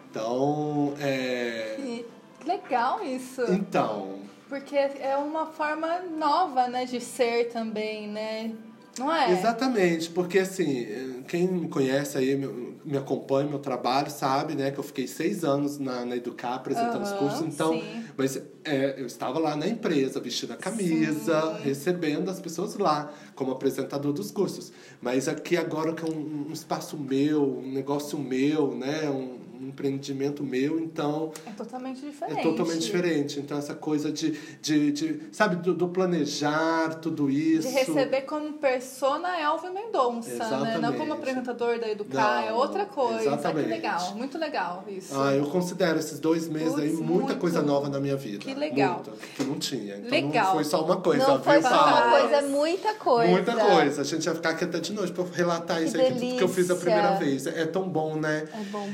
Então, 0.10 0.94
é, 1.00 1.76
Que 1.78 2.06
legal 2.46 3.04
isso. 3.04 3.42
então, 3.50 4.20
Porque 4.50 4.76
é 4.76 5.16
uma 5.18 5.46
forma 5.48 6.00
nova, 6.18 6.68
né, 6.68 6.86
de 6.86 7.00
ser 7.00 7.46
também, 7.52 8.08
né? 8.08 8.52
Não 8.98 9.14
é? 9.14 9.32
Exatamente, 9.32 10.10
porque 10.10 10.40
assim, 10.40 11.24
quem 11.28 11.48
me 11.48 11.68
conhece 11.68 12.18
aí, 12.18 12.36
me, 12.36 12.98
acompanha 12.98 13.50
meu 13.50 13.60
trabalho, 13.60 14.12
sabe, 14.12 14.56
né, 14.56 14.72
que 14.72 14.80
eu 14.80 14.84
fiquei 14.84 15.08
seis 15.08 15.44
anos 15.44 15.80
na, 15.80 16.06
na 16.06 16.16
Educar 16.16 16.56
apresentando 16.56 17.02
os 17.02 17.10
Aham, 17.10 17.18
cursos, 17.18 17.42
então, 17.42 17.74
sim. 17.74 18.04
mas 18.16 18.40
é, 18.64 18.96
eu 19.00 19.06
estava 19.06 19.40
lá 19.40 19.56
na 19.56 19.68
empresa, 19.68 20.20
vestindo 20.20 20.54
a 20.54 20.58
camisa, 20.58 21.58
recebendo 21.64 22.30
as 22.30 22.40
pessoas 22.40 22.76
lá, 22.78 23.12
como 23.36 23.52
apresentador 23.52 24.14
dos 24.14 24.32
cursos. 24.32 24.72
Mas 25.02 25.28
aqui 25.28 25.58
agora 25.58 25.94
que 25.94 26.04
é 26.04 26.08
um, 26.14 26.48
um 26.50 26.54
espaço 26.54 26.98
meu, 26.98 27.60
um 27.60 27.72
negócio 27.72 28.18
meu, 28.20 28.76
né, 28.76 29.10
um, 29.10 29.40
um 29.64 29.70
empreendimento 29.70 30.44
meu, 30.44 30.80
então 30.80 31.32
É 31.46 31.52
totalmente 31.52 32.02
diferente. 32.02 32.40
é 32.40 32.44
totalmente 32.44 32.80
diferente. 32.82 33.40
Então 33.40 33.58
essa 33.58 33.74
coisa 33.74 34.12
de, 34.12 34.32
de, 34.62 34.92
de 34.92 35.22
sabe, 35.32 35.56
do, 35.58 35.74
do 35.74 35.88
planejar 35.88 36.96
tudo 36.96 37.30
isso. 37.30 37.68
De 37.68 37.74
receber 37.74 38.22
como 38.22 38.54
persona 38.54 39.40
Elvio 39.40 39.74
Mendonça, 39.74 40.30
né? 40.30 40.38
Não 40.40 40.66
Exatamente. 40.66 40.98
como 40.98 41.14
apresentador 41.14 41.80
da 41.80 41.90
Educar, 41.90 42.42
Não, 42.42 42.48
é 42.50 42.54
outra 42.54 42.86
coisa. 42.86 43.22
exatamente. 43.22 43.66
Que 43.68 43.70
legal, 43.74 44.16
muito 44.16 44.38
legal 44.38 44.84
isso. 44.88 45.14
Ah, 45.20 45.34
eu 45.34 45.46
considero 45.46 46.00
esses 46.00 46.20
dois 46.20 46.48
meses 46.48 46.78
aí 46.78 46.90
Putz, 46.90 47.00
muita 47.02 47.24
muito. 47.26 47.40
coisa 47.40 47.62
nova 47.62 47.90
na 47.90 48.00
minha 48.00 48.16
vida. 48.18 48.40
Que 48.40 48.54
legal. 48.54 48.96
Muita, 49.06 49.12
que 49.36 49.44
não 49.44 49.60
tinha. 49.60 49.96
Então 49.98 50.10
Legal. 50.10 50.46
não 50.46 50.54
foi 50.54 50.64
só 50.64 50.84
uma 50.84 50.98
coisa, 50.98 51.28
Não 51.28 51.42
foi 51.44 51.62
só 51.62 51.70
uma 51.70 52.10
coisa, 52.20 52.36
é 52.36 52.42
muita 52.42 52.94
coisa. 52.96 53.32
Muita 53.32 53.56
coisa. 53.56 54.02
A 54.02 54.04
gente 54.06 54.26
vai 54.26 54.36
ficar 54.36 54.50
aqui 54.52 54.64
até 54.66 54.80
de 54.80 54.94
noite 54.94 55.12
pra 55.14 55.24
relatar 55.34 55.78
Que 55.78 55.84
isso 55.86 55.98
aí, 55.98 56.04
que 56.14 56.20
tudo 56.20 56.38
que 56.38 56.44
eu 56.44 56.48
fiz 56.50 56.70
a 56.70 56.76
primeira 56.76 57.16
vez. 57.16 57.46
É 57.48 57.66
tão 57.66 57.88
bom, 57.88 58.16
né? 58.16 58.48
É 58.54 58.64
bom. 58.72 58.90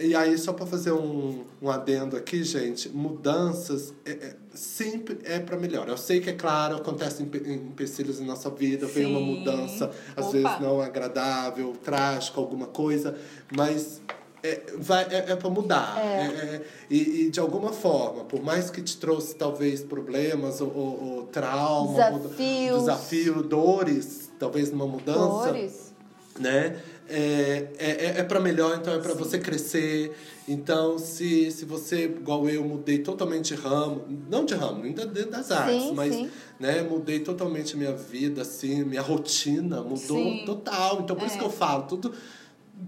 E 0.00 0.14
aí, 0.14 0.36
só 0.38 0.52
para 0.52 0.66
fazer 0.66 0.92
um, 0.92 1.44
um 1.60 1.70
adendo 1.70 2.16
aqui, 2.16 2.42
gente, 2.44 2.88
mudanças 2.88 3.92
é, 4.04 4.10
é- 4.12 4.36
sempre 4.54 5.18
é 5.24 5.38
para 5.38 5.56
melhor. 5.56 5.88
Eu 5.88 5.96
sei 5.96 6.20
que, 6.20 6.30
é 6.30 6.32
claro, 6.34 6.76
acontecem 6.76 7.26
empe- 7.26 7.48
empecilhos 7.50 8.20
na 8.20 8.26
nossa 8.26 8.50
vida, 8.50 8.86
vem 8.86 9.06
uma 9.06 9.18
Sim. 9.18 9.24
mudança, 9.38 9.90
às 10.16 10.26
Opa. 10.26 10.32
vezes 10.32 10.60
não 10.60 10.80
agradável, 10.80 11.72
trágica, 11.84 12.40
alguma 12.40 12.66
coisa, 12.66 13.16
mas 13.56 14.00
é, 14.42 14.60
vai, 14.78 15.04
é, 15.10 15.36
para 15.36 15.50
mudar. 15.50 15.98
É. 15.98 16.02
É, 16.02 16.24
é, 16.56 16.62
e, 16.90 17.26
e 17.26 17.30
de 17.30 17.38
alguma 17.40 17.72
forma, 17.72 18.24
por 18.24 18.42
mais 18.42 18.70
que 18.70 18.80
te 18.82 18.96
trouxe 18.96 19.34
talvez 19.34 19.82
problemas 19.82 20.60
ou, 20.60 20.74
ou, 20.74 21.04
ou 21.16 21.22
trauma, 21.26 22.10
ou- 22.10 22.18
Desafios. 22.18 22.78
desafio, 22.80 23.42
dores, 23.42 24.30
talvez 24.38 24.70
numa 24.70 24.86
mudança 24.86 25.46
Dores. 25.52 25.94
né? 26.38 26.80
É, 27.12 27.68
é, 27.78 28.20
é 28.20 28.22
para 28.22 28.38
melhor, 28.38 28.78
então 28.80 28.94
é 28.94 28.98
para 28.98 29.14
você 29.14 29.38
crescer. 29.38 30.12
Então, 30.46 30.98
se, 30.98 31.50
se 31.50 31.64
você, 31.64 32.04
igual 32.04 32.48
eu, 32.48 32.64
mudei 32.64 32.98
totalmente 32.98 33.54
de 33.54 33.60
ramo, 33.60 34.04
não 34.28 34.44
de 34.44 34.54
ramo, 34.54 34.84
ainda 34.84 35.04
dentro 35.06 35.32
das 35.32 35.50
artes, 35.50 35.82
Sim, 35.82 35.92
mas 35.94 36.14
sim. 36.14 36.30
né, 36.58 36.82
mudei 36.82 37.20
totalmente 37.20 37.76
minha 37.76 37.92
vida, 37.92 38.42
assim, 38.42 38.84
minha 38.84 39.02
rotina 39.02 39.82
mudou 39.82 39.96
Sim. 39.98 40.42
total. 40.46 41.00
Então, 41.02 41.16
por 41.16 41.26
isso 41.26 41.36
É. 41.36 41.38
que 41.38 41.44
eu 41.44 41.50
falo, 41.50 41.84
tudo, 41.84 42.12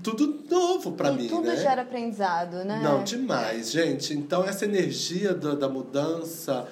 tudo 0.02 0.45
novo 0.50 0.93
para 0.93 1.12
mim, 1.12 1.29
tudo 1.29 1.49
né? 1.49 1.57
gera 1.57 1.83
aprendizado, 1.83 2.64
né? 2.64 2.81
Não, 2.83 3.05
demais, 3.05 3.71
gente. 3.71 4.14
Então, 4.14 4.45
essa 4.45 4.64
energia 4.64 5.35
da, 5.35 5.55
da 5.55 5.69
mudança. 5.69 6.67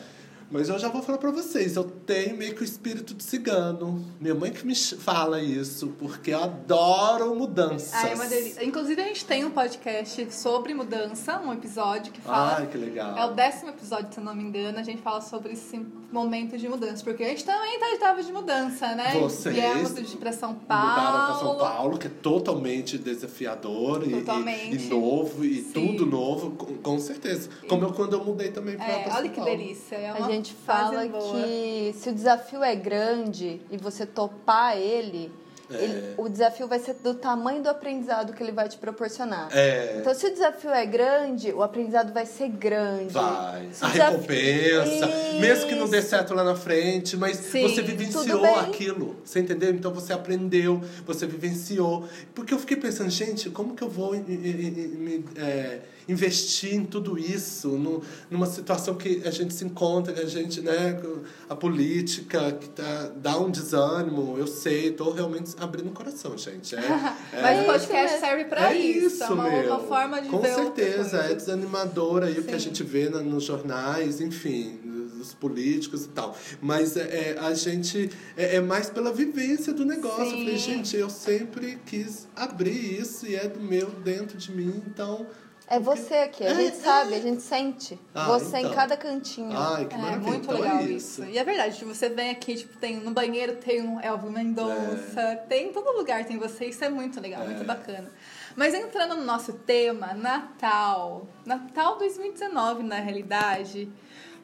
Mas 0.51 0.69
eu 0.69 0.79
já 0.79 0.89
vou 0.89 1.01
falar 1.01 1.19
pra 1.19 1.31
vocês, 1.31 1.77
eu 1.77 1.85
tenho 1.85 2.37
meio 2.37 2.55
que 2.57 2.63
o 2.63 2.65
espírito 2.65 3.15
de 3.15 3.23
cigano. 3.23 4.05
Minha 4.21 4.35
mãe 4.35 4.51
que 4.51 4.67
me 4.67 4.75
fala 4.75 5.41
isso, 5.41 5.95
porque 5.99 6.33
eu 6.33 6.43
adoro 6.43 7.35
mudanças. 7.37 7.95
Ah, 7.95 8.09
é 8.09 8.15
uma 8.17 8.27
delícia. 8.27 8.65
Inclusive, 8.65 9.01
a 9.01 9.05
gente 9.05 9.25
tem 9.25 9.45
um 9.45 9.51
podcast 9.51 10.33
sobre 10.35 10.75
mudança, 10.75 11.39
um 11.41 11.53
episódio 11.53 12.13
que 12.13 12.21
fala. 12.21 12.57
Ai, 12.59 12.67
que 12.67 12.77
legal. 12.77 13.17
É 13.17 13.25
o 13.27 13.33
décimo 13.33 13.71
episódio, 13.71 14.13
se 14.13 14.19
eu 14.19 14.25
não 14.25 14.35
me 14.35 14.43
engano. 14.43 14.79
A 14.79 14.83
gente 14.83 15.01
fala 15.03 15.21
sobre 15.21 15.53
esse 15.53 15.81
momento 16.11 16.59
de 16.59 16.69
mudança. 16.69 17.05
Porque 17.05 17.23
a 17.23 17.29
gente 17.29 17.45
também 17.45 17.79
tá- 17.79 17.91
estava 17.95 18.21
de 18.23 18.33
mudança, 18.33 18.95
né? 18.97 19.13
Vocês 19.21 19.55
Viemos 19.55 19.95
de 19.95 20.17
pra 20.17 20.33
São 20.33 20.55
Paulo. 20.55 20.91
Mudaram 20.91 21.27
pra 21.27 21.35
São 21.37 21.59
Paulo, 21.59 21.99
que 21.99 22.07
é 22.09 22.11
totalmente 22.11 22.99
desafiador 22.99 24.05
e- 24.07 24.11
Totalmente. 24.21 24.77
E, 24.77 24.87
e 24.87 24.89
novo, 24.89 25.45
e 25.45 25.63
Sim. 25.63 25.73
tudo 25.73 26.07
novo, 26.07 26.51
com, 26.53 26.75
com 26.79 26.99
certeza. 26.99 27.49
Como 27.69 27.85
eu 27.85 27.93
quando 27.93 28.15
eu 28.15 28.25
mudei 28.25 28.51
também 28.51 28.77
pra, 28.77 28.85
É, 28.87 29.03
pra 29.05 29.13
São 29.13 29.21
olha 29.21 29.29
que 29.29 29.37
Paulo. 29.37 29.51
delícia. 29.51 29.95
É 29.97 30.11
A 30.11 30.15
uma 30.15 30.27
gente 30.41 30.55
fala 30.55 31.07
que 31.07 31.93
se 31.95 32.09
o 32.09 32.15
desafio 32.15 32.65
é 32.65 32.75
grande 32.75 33.61
e 33.71 33.77
você 33.77 34.07
topar 34.07 34.77
ele, 34.77 35.31
É. 35.73 35.83
ele- 35.85 36.15
o 36.17 36.29
desafio 36.29 36.67
vai 36.67 36.79
ser 36.79 36.95
do 36.95 37.15
tamanho 37.15 37.63
do 37.63 37.69
aprendizado 37.69 38.33
que 38.33 38.43
ele 38.43 38.53
vai 38.53 38.69
te 38.69 38.77
proporcionar. 38.79 39.49
É. 39.53 39.97
Então, 40.01 40.15
se 40.15 40.27
o 40.27 40.31
desafio 40.31 40.71
é 40.71 40.85
grande, 40.87 41.53
o 41.53 41.63
aprendizado 41.63 42.13
vai 42.13 42.27
ser 42.27 42.49
grande. 42.49 43.13
Vai. 43.13 43.69
Se 43.73 43.85
A 43.85 43.89
desafio- 43.89 44.21
recompensa. 44.21 45.07
Mesmo 45.41 45.67
que 45.69 45.75
não 45.75 45.89
dê 45.89 45.99
Isso. 45.99 46.09
certo 46.09 46.35
lá 46.35 46.45
na 46.45 46.57
frente, 46.57 47.17
mas 47.17 47.37
Sim, 47.37 47.63
você 47.63 47.83
vivenciou 47.83 48.45
aquilo. 48.45 49.17
Você 49.25 49.41
entendeu? 49.41 49.71
Então 49.71 49.93
você 49.93 50.13
aprendeu, 50.13 50.81
você 51.07 51.27
vivenciou. 51.27 52.09
Porque 52.35 52.53
eu 52.55 52.59
fiquei 52.59 52.77
pensando, 52.77 53.11
gente, 53.11 53.51
como 53.51 53.75
que 53.75 53.83
eu 53.83 53.89
vou 53.89 54.13
me, 54.13 55.25
é, 55.37 55.81
investir 56.09 56.75
em 56.75 56.85
tudo 56.85 57.19
isso? 57.19 57.69
no- 57.71 58.03
numa 58.31 58.47
situação 58.47 58.95
que 58.95 59.23
a 59.25 59.31
gente 59.31 59.55
se 59.55 59.65
encontra, 59.65 60.13
que 60.13 60.21
a 60.21 60.27
gente, 60.27 60.61
né, 60.61 61.01
a 61.49 61.55
política, 61.55 62.53
que 62.53 62.69
tá, 62.71 63.11
dá 63.17 63.39
um 63.39 63.51
desânimo. 63.51 64.37
Eu 64.39 64.47
sei, 64.47 64.91
tô 64.93 65.11
realmente 65.11 65.55
abrindo 65.61 65.89
o 65.89 65.93
coração, 65.93 66.37
gente. 66.39 66.75
É, 66.75 66.79
é- 67.33 67.43
Mas 67.43 67.59
o 67.59 67.61
isso 67.63 67.67
podcast 67.67 68.13
mesmo. 68.15 68.27
serve 68.27 68.45
pra 68.45 68.73
é 68.73 68.77
isso. 68.77 69.07
isso, 69.07 69.23
é 69.25 69.29
uma, 69.29 69.51
meu. 69.51 69.67
uma 69.67 69.81
forma 69.81 70.21
de 70.21 70.29
Com 70.29 70.41
ver 70.41 70.55
certeza, 70.55 71.19
é 71.19 71.35
desanimador 71.35 72.23
aí 72.23 72.39
o 72.39 72.43
que 72.45 72.55
a 72.55 72.59
Sim. 72.59 72.67
gente 72.67 72.83
vê 72.83 73.09
na- 73.09 73.23
nos 73.23 73.45
jornais, 73.45 74.21
enfim, 74.21 74.81
dos 75.17 75.35
políticos 75.35 76.05
e 76.05 76.09
tal. 76.09 76.37
Mas 76.63 76.97
é, 76.97 77.01
é, 77.33 77.39
a 77.39 77.53
gente 77.55 78.11
é, 78.37 78.57
é 78.57 78.61
mais 78.61 78.89
pela 78.91 79.13
vivência 79.13 79.73
do 79.73 79.85
negócio. 79.85 80.25
Eu 80.25 80.31
falei, 80.31 80.59
Sim. 80.59 80.75
gente, 80.77 80.97
eu 80.97 81.11
sempre 81.11 81.79
quis 81.87 82.27
abrir 82.35 82.99
isso 83.01 83.27
e 83.27 83.37
é 83.37 83.47
do 83.47 83.61
meu 83.61 83.91
dentro 83.91 84.39
de 84.39 84.51
mim, 84.53 84.83
então 84.87 85.27
É 85.73 85.79
você 85.79 86.15
aqui, 86.17 86.43
a 86.45 86.49
É, 86.51 86.55
gente 86.57 86.77
sabe, 86.79 87.15
a 87.15 87.21
gente 87.21 87.41
sente. 87.43 87.97
Ah, 88.13 88.27
você 88.27 88.57
em 88.57 88.61
então. 88.63 88.75
cada 88.75 88.97
cantinho. 88.97 89.57
Ai, 89.57 89.85
que 89.87 89.95
É 89.95 89.99
maravilha. 89.99 90.29
muito 90.29 90.45
então 90.51 90.61
legal 90.61 90.79
é 90.79 90.83
isso. 90.83 91.23
E 91.25 91.39
é 91.39 91.45
verdade, 91.45 91.79
tipo, 91.79 91.95
você 91.95 92.09
vem 92.09 92.29
aqui, 92.31 92.57
tipo, 92.57 92.77
tem 92.79 92.97
no 92.97 93.13
banheiro 93.13 93.55
tem 93.57 93.81
um 93.81 94.01
Elvio 94.01 94.33
Mendonça, 94.33 95.37
tem 95.49 95.69
em 95.69 95.73
todo 95.73 95.97
lugar 95.97 96.25
tem 96.25 96.37
você, 96.39 96.67
isso 96.67 96.85
é 96.85 96.89
muito 96.89 97.21
legal, 97.21 97.43
É. 97.43 97.47
muito 97.47 97.63
bacana. 97.65 98.11
Mas 98.57 98.75
entrando 98.75 99.15
no 99.15 99.23
nosso 99.25 99.53
tema, 99.53 100.13
Natal. 100.13 101.29
Natal 101.47 101.99
2019, 101.99 102.83
na 102.83 102.97
realidade. 102.97 103.89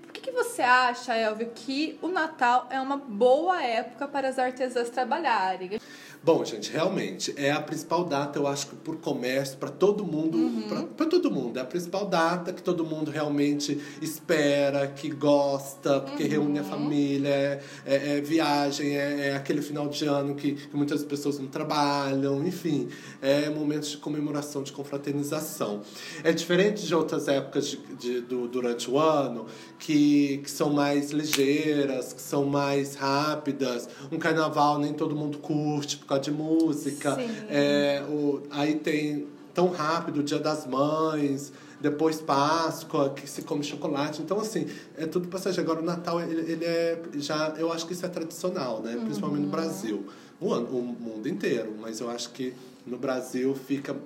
Por 0.03 0.13
que, 0.13 0.21
que 0.21 0.31
você 0.31 0.63
acha, 0.63 1.15
Elvio, 1.15 1.51
que 1.55 1.99
o 2.01 2.07
Natal 2.09 2.69
é 2.71 2.81
uma 2.81 2.97
boa 2.97 3.61
época 3.63 4.07
para 4.07 4.29
as 4.29 4.39
artesãs 4.39 4.89
trabalharem? 4.91 5.81
Bom, 6.27 6.45
gente, 6.45 6.73
realmente 6.73 7.33
é 7.37 7.53
a 7.53 7.61
principal 7.61 8.03
data, 8.03 8.37
eu 8.37 8.49
acho 8.49 8.67
que 8.67 8.75
por 8.75 8.97
comércio, 8.97 9.57
para 9.59 9.69
todo 9.71 10.05
mundo, 10.05 10.37
Uhum. 10.37 10.89
para 10.97 11.07
todo 11.07 11.31
mundo, 11.31 11.57
é 11.57 11.63
a 11.63 11.65
principal 11.65 12.05
data 12.05 12.53
que 12.53 12.61
todo 12.61 12.85
mundo 12.85 13.13
realmente 13.13 13.81
espera, 14.03 14.89
que 14.89 15.09
gosta, 15.09 16.01
porque 16.01 16.25
Uhum. 16.25 16.29
reúne 16.29 16.59
a 16.59 16.65
família, 16.65 17.29
é, 17.29 17.61
é- 17.87 18.19
é 18.19 18.21
viagem, 18.21 18.97
é, 18.97 19.29
é 19.29 19.37
aquele 19.37 19.63
final 19.63 19.87
de 19.89 20.05
ano 20.07 20.35
que, 20.35 20.55
que 20.57 20.77
muitas 20.77 21.05
pessoas 21.05 21.39
não 21.39 21.47
trabalham, 21.47 22.45
enfim, 22.45 22.89
é 23.23 23.49
momentos 23.49 23.91
de 23.91 23.99
comemoração, 23.99 24.65
de 24.65 24.73
confraternização. 24.73 25.83
É 26.25 26.33
diferente 26.33 26.85
de 26.85 26.93
outras 26.93 27.29
épocas 27.29 27.69
de, 27.69 27.77
de- 28.01 28.21
do, 28.23 28.49
durante 28.49 28.91
o 28.91 28.99
ano, 28.99 29.47
que, 29.79 30.39
que 30.39 30.51
são 30.51 30.71
mais 30.71 31.13
ligeiras, 31.13 32.13
que 32.13 32.21
são 32.21 32.45
mais 32.47 32.97
rápidas. 32.97 33.89
Um 34.11 34.19
carnaval 34.19 34.81
nem 34.81 34.93
todo 34.93 35.15
mundo 35.15 35.39
curte 35.39 35.97
por 35.99 36.07
causa 36.07 36.16
de 36.19 36.31
música. 36.31 37.17
É, 37.49 38.03
o, 38.09 38.43
aí 38.51 38.77
tem 38.77 39.27
tão 39.55 39.69
rápido 39.71 40.21
o 40.21 40.23
Dia 40.23 40.39
das 40.39 40.67
Mães, 40.67 41.53
depois 41.81 42.21
Páscoa, 42.21 43.11
que 43.11 43.29
se 43.29 43.43
come 43.43 43.63
chocolate. 43.63 44.23
Então, 44.23 44.41
assim, 44.41 44.67
é 44.97 45.07
tudo 45.07 45.29
passageiro. 45.29 45.71
Agora, 45.71 45.83
o 45.83 45.87
Natal, 45.87 46.21
ele, 46.21 46.53
ele 46.53 46.65
é 46.65 47.01
já... 47.15 47.55
Eu 47.59 47.73
acho 47.73 47.87
que 47.87 47.93
isso 47.93 48.05
é 48.05 48.09
tradicional, 48.09 48.83
né? 48.83 48.99
Principalmente 49.03 49.45
no 49.45 49.51
Brasil. 49.51 50.07
O, 50.41 50.53
ano, 50.53 50.67
o 50.69 50.83
mundo 50.83 51.29
inteiro. 51.29 51.75
Mas 51.81 52.01
eu 52.01 52.11
acho 52.11 52.31
que 52.31 52.55
no 52.87 52.99
Brasil 52.99 53.55
fica 53.55 53.97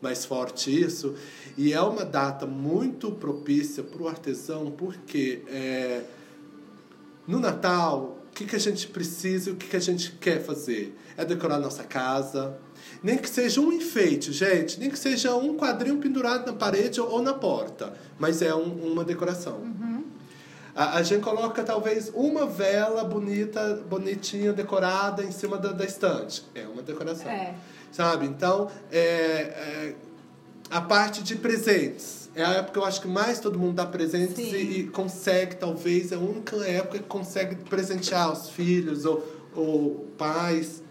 mais 0.00 0.24
forte 0.24 0.70
isso. 0.70 1.14
E 1.56 1.72
é 1.72 1.80
uma 1.80 2.04
data 2.04 2.46
muito 2.46 3.10
propícia 3.10 3.82
para 3.82 4.02
o 4.02 4.08
artesão, 4.08 4.70
porque 4.70 5.42
é, 5.48 6.02
no 7.26 7.40
Natal, 7.40 8.15
que, 8.36 8.44
que 8.44 8.54
a 8.56 8.58
gente 8.60 8.86
precisa 8.88 9.48
e 9.50 9.52
o 9.54 9.56
que, 9.56 9.66
que 9.68 9.76
a 9.76 9.80
gente 9.80 10.12
quer 10.20 10.42
fazer? 10.44 10.94
É 11.16 11.24
decorar 11.24 11.58
nossa 11.58 11.82
casa. 11.84 12.56
Nem 13.02 13.16
que 13.16 13.28
seja 13.30 13.60
um 13.60 13.72
enfeite, 13.72 14.30
gente. 14.32 14.78
Nem 14.78 14.90
que 14.90 14.98
seja 14.98 15.34
um 15.34 15.56
quadrinho 15.56 15.96
pendurado 15.98 16.46
na 16.46 16.52
parede 16.52 17.00
ou 17.00 17.22
na 17.22 17.32
porta. 17.32 17.94
Mas 18.18 18.42
é 18.42 18.54
um- 18.54 18.92
uma 18.92 19.04
decoração. 19.04 19.60
A, 20.74 20.98
a 20.98 21.02
gente 21.02 21.22
coloca 21.22 21.64
talvez 21.64 22.10
uma 22.14 22.44
vela 22.46 23.02
bonita, 23.04 23.82
bonitinha, 23.88 24.52
decorada 24.52 25.24
em 25.24 25.32
cima 25.32 25.56
da, 25.56 25.72
da 25.72 25.84
estante. 25.86 26.44
É 26.54 26.66
uma 26.66 26.82
decoração. 26.82 27.30
É. 27.30 27.54
Sabe? 27.90 28.26
Então, 28.26 28.70
é, 28.92 28.98
é, 29.00 29.94
a 30.70 30.82
parte 30.82 31.22
de 31.22 31.36
presentes. 31.36 32.25
É 32.36 32.44
a 32.44 32.50
época 32.50 32.74
que 32.74 32.78
eu 32.78 32.84
acho 32.84 33.00
que 33.00 33.08
mais 33.08 33.40
todo 33.40 33.58
mundo 33.58 33.76
dá 33.76 33.86
presentes 33.86 34.36
Sim. 34.36 34.54
e, 34.54 34.80
e 34.80 34.86
consegue, 34.88 35.56
talvez, 35.56 36.12
é 36.12 36.16
a 36.16 36.18
única 36.18 36.56
época 36.68 36.98
que 36.98 37.04
consegue 37.04 37.56
presentear 37.64 38.30
os 38.30 38.50
filhos 38.50 39.06
ou, 39.06 39.24
ou 39.54 40.06
pais, 40.18 40.82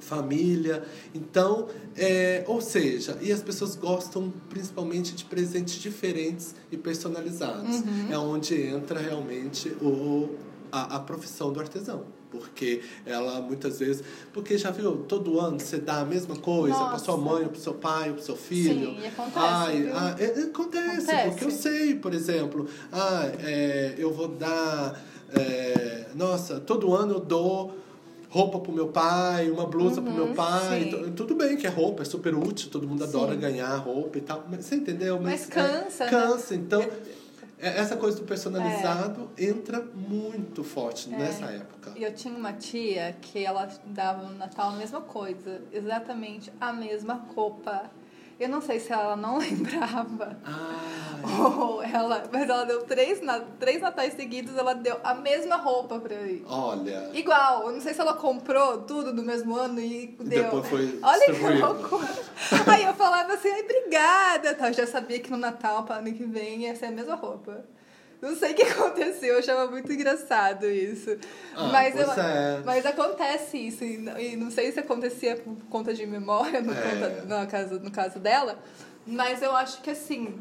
família. 0.00 0.82
Então, 1.14 1.68
é, 1.94 2.44
ou 2.46 2.62
seja, 2.62 3.18
e 3.20 3.30
as 3.30 3.42
pessoas 3.42 3.76
gostam 3.76 4.32
principalmente 4.48 5.14
de 5.14 5.26
presentes 5.26 5.74
diferentes 5.74 6.54
e 6.72 6.78
personalizados. 6.78 7.82
É 8.10 8.18
onde 8.18 8.58
entra 8.62 8.98
realmente 8.98 9.68
o, 9.82 10.30
a, 10.72 10.96
a 10.96 11.00
profissão 11.00 11.52
do 11.52 11.60
artesão. 11.60 12.04
Porque 12.38 12.82
ela 13.06 13.40
muitas 13.40 13.78
vezes. 13.78 14.02
Porque 14.32 14.58
já 14.58 14.70
viu, 14.70 14.98
todo 15.08 15.38
ano 15.40 15.58
você 15.60 15.78
dá 15.78 16.00
a 16.00 16.04
mesma 16.04 16.36
coisa 16.36 16.76
para 16.86 16.98
sua 16.98 17.16
mãe, 17.16 17.46
para 17.46 17.60
seu 17.60 17.74
pai, 17.74 18.12
para 18.12 18.22
seu 18.22 18.36
filho. 18.36 18.90
Sim, 18.94 19.00
e 19.02 19.06
acontece, 19.06 19.38
Ai, 19.38 19.90
ah, 19.92 20.16
é- 20.18 20.24
é- 20.24 20.42
acontece, 20.44 21.10
Acontece. 21.10 21.28
porque 21.30 21.44
eu 21.44 21.50
sei, 21.50 21.94
por 21.94 22.12
exemplo, 22.12 22.66
ah, 22.92 23.30
é, 23.42 23.94
eu 23.98 24.12
vou 24.12 24.28
dar. 24.28 25.00
é, 25.36 26.06
nossa, 26.14 26.60
todo 26.60 26.94
ano 26.94 27.14
eu 27.14 27.20
dou 27.20 27.74
roupa 28.28 28.58
pro 28.60 28.72
meu 28.72 28.88
pai, 28.88 29.50
uma 29.50 29.66
blusa 29.66 30.00
pro 30.02 30.12
meu 30.12 30.28
pai. 30.34 30.84
Uhum, 30.84 30.90
sim. 30.90 30.90
Tu- 30.90 31.10
Tudo 31.12 31.34
bem 31.36 31.56
que 31.56 31.66
é 31.66 31.70
roupa, 31.70 32.02
é 32.02 32.04
super 32.04 32.34
útil, 32.34 32.68
todo 32.70 32.86
mundo 32.86 33.02
adora 33.04 33.32
Sim. 33.34 33.40
ganhar 33.40 33.74
roupa 33.76 34.18
e 34.18 34.20
tal. 34.20 34.44
Mas 34.50 34.64
você 34.64 34.74
entendeu? 34.76 35.18
Mas 35.20 35.48
é, 35.50 35.52
cansa, 35.52 36.04
né? 36.04 36.10
cansa, 36.10 36.54
então. 36.54 36.82
é- 36.82 36.90
Essa 37.58 37.96
coisa 37.96 38.18
do 38.18 38.24
personalizado 38.24 39.30
entra 39.38 39.80
muito 39.80 40.62
forte 40.64 41.12
É. 41.12 41.16
nessa 41.16 41.46
época. 41.46 41.92
E 41.96 42.02
eu 42.02 42.12
tinha 42.14 42.34
uma 42.34 42.52
tia 42.52 43.16
que 43.20 43.44
ela 43.44 43.68
dava 43.86 44.28
no 44.28 44.36
Natal 44.36 44.70
a 44.70 44.76
mesma 44.76 45.00
coisa, 45.00 45.62
exatamente 45.72 46.52
a 46.60 46.72
mesma 46.72 47.14
roupa. 47.34 47.90
Eu 48.38 48.48
não 48.48 48.60
sei 48.60 48.80
se 48.80 48.92
ela 48.92 49.16
não 49.16 49.38
lembrava 49.38 50.36
Ah, 50.44 51.20
ou 51.58 51.82
ela, 51.82 52.24
mas 52.32 52.48
ela 52.48 52.64
deu 52.64 52.82
três, 52.84 53.20
três 53.58 53.80
natais 53.80 54.14
seguidos, 54.14 54.56
ela 54.56 54.74
deu 54.74 54.98
a 55.02 55.14
mesma 55.14 55.56
roupa 55.56 55.98
pra 55.98 56.16
mim. 56.16 56.44
olha. 56.48 57.10
Igual, 57.14 57.66
eu 57.68 57.72
não 57.72 57.80
sei 57.80 57.94
se 57.94 58.00
ela 58.00 58.14
comprou 58.14 58.82
tudo 58.82 59.12
no 59.14 59.22
mesmo 59.22 59.56
ano 59.56 59.80
e 59.80 60.08
deu. 60.20 60.44
depois 60.44 60.68
foi 60.68 60.98
Olha 61.02 61.26
que 61.26 61.60
loucura. 61.60 62.08
Aí 62.72 62.84
eu 62.84 62.94
falava 62.94 63.32
assim, 63.32 63.48
ai, 63.50 63.62
obrigada. 63.62 64.54
Tá, 64.54 64.68
eu 64.68 64.74
já 64.74 64.86
sabia 64.86 65.20
que 65.20 65.30
no 65.30 65.36
Natal, 65.38 65.84
para 65.84 65.96
ano 65.96 66.12
que 66.12 66.24
vem, 66.24 66.62
ia 66.62 66.74
ser 66.76 66.86
a 66.86 66.90
mesma 66.90 67.14
roupa. 67.14 67.64
Não 68.24 68.34
sei 68.36 68.52
o 68.52 68.54
que 68.54 68.62
aconteceu, 68.72 69.34
eu 69.34 69.38
achava 69.38 69.70
muito 69.70 69.92
engraçado 69.92 70.66
isso. 70.66 71.16
Ah, 71.54 71.68
mas, 71.70 71.94
eu, 71.94 72.10
é. 72.12 72.62
mas 72.64 72.86
acontece 72.86 73.58
isso, 73.58 73.84
e 73.84 73.98
não- 74.36 74.50
sei 74.50 74.72
se 74.72 74.80
acontecia 74.80 75.36
por 75.36 75.54
conta 75.68 75.92
de 75.92 76.06
memória, 76.06 76.60
no, 76.62 76.72
É. 76.72 76.76
conta- 76.76 77.40
no, 77.40 77.46
caso, 77.46 77.80
no 77.80 77.90
caso 77.90 78.18
dela, 78.18 78.58
mas 79.06 79.42
eu 79.42 79.54
acho 79.54 79.82
que 79.82 79.90
assim, 79.90 80.34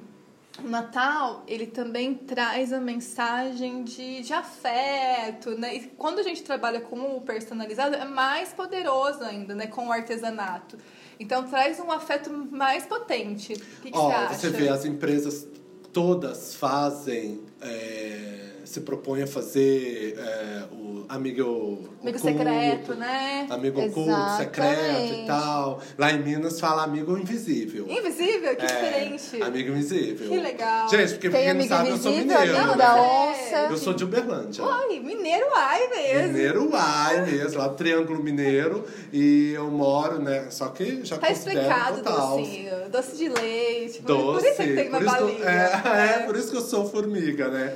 o 0.63 0.67
Natal, 0.69 1.43
ele 1.47 1.65
também 1.67 2.13
traz 2.13 2.71
a 2.71 2.79
mensagem 2.79 3.83
de, 3.83 4.21
de 4.21 4.33
afeto, 4.33 5.51
né? 5.57 5.75
E 5.75 5.79
quando 5.97 6.19
a 6.19 6.23
gente 6.23 6.43
trabalha 6.43 6.79
com 6.79 7.17
o 7.17 7.21
personalizado, 7.21 7.95
é 7.95 8.05
mais 8.05 8.53
poderoso 8.53 9.23
ainda, 9.23 9.55
né? 9.55 9.67
Com 9.67 9.87
o 9.87 9.91
artesanato. 9.91 10.77
Então 11.19 11.43
traz 11.47 11.79
um 11.79 11.91
afeto 11.91 12.29
mais 12.51 12.85
potente. 12.85 13.53
O 13.53 13.81
que, 13.81 13.91
que 13.91 13.97
Ó, 13.97 14.07
você 14.09 14.13
acha? 14.15 14.33
você 14.35 14.49
vê, 14.49 14.69
as 14.69 14.85
empresas 14.85 15.47
todas 15.93 16.55
fazem, 16.55 17.41
é, 17.61 18.52
se 18.73 18.81
propõem 18.81 19.21
a 19.21 19.27
fazer 19.27 20.15
é, 20.17 20.63
o 20.73 21.05
amigo 21.07 21.87
Amigo 22.01 22.17
oculto, 22.17 22.19
secreto, 22.19 22.95
né? 22.95 23.45
Amigo 23.49 23.81
oculto, 23.81 24.11
secreto 24.37 24.71
Exatamente. 24.79 25.21
e 25.21 25.25
tal. 25.27 25.81
Lá 25.97 26.11
em 26.11 26.23
Minas 26.23 26.59
fala 26.59 26.83
amigo 26.83 27.15
invisível. 27.15 27.85
Invisível? 27.87 28.55
Que 28.55 28.65
É, 28.65 28.67
diferente. 28.67 29.43
Amigo 29.43 29.69
invisível. 29.71 30.27
Que 30.27 30.37
legal. 30.39 30.89
Gente, 30.89 31.11
porque 31.13 31.29
Tem 31.29 31.43
quem 31.43 31.53
não 31.53 31.67
sabe, 31.67 31.89
eu 31.89 31.97
sou 31.97 32.11
invisível, 32.11 32.37
mineiro. 32.39 32.57
amigo 32.57 32.71
né? 32.71 32.77
da 32.77 33.01
onça. 33.01 33.57
Eu 33.69 33.77
sou 33.77 33.93
de 33.93 34.03
Uberlândia. 34.05 34.63
Ai, 34.65 34.99
mineiro 34.99 35.45
ai 35.55 35.87
mesmo. 35.89 36.27
Mineiro 36.33 36.69
Uai 36.71 37.25
mesmo, 37.25 37.59
lá 37.59 37.67
do 37.67 37.75
Triângulo 37.75 38.23
Mineiro. 38.23 38.83
E 39.11 39.53
eu 39.53 39.69
moro, 39.69 40.19
né? 40.19 40.47
Só 40.49 40.69
que 40.69 41.05
já 41.05 41.17
Tá 41.19 41.29
explicado, 41.29 41.97
total. 42.01 42.39
docinho. 42.39 42.89
Doce 42.91 43.15
de 43.17 43.29
leite. 43.29 44.01
Por- 44.01 44.07
Doce. 44.07 44.39
Por 44.41 44.49
isso 44.51 44.61
que 44.63 44.73
tem 44.75 44.89
uma 44.89 44.99
balinha. 44.99 45.45
é, 45.45 45.71
é, 45.85 46.17
né? 46.19 46.23
por 46.25 46.35
isso 46.35 46.49
que 46.49 46.57
eu 46.57 46.61
sou 46.61 46.89
formiga, 46.89 47.49
né? 47.49 47.75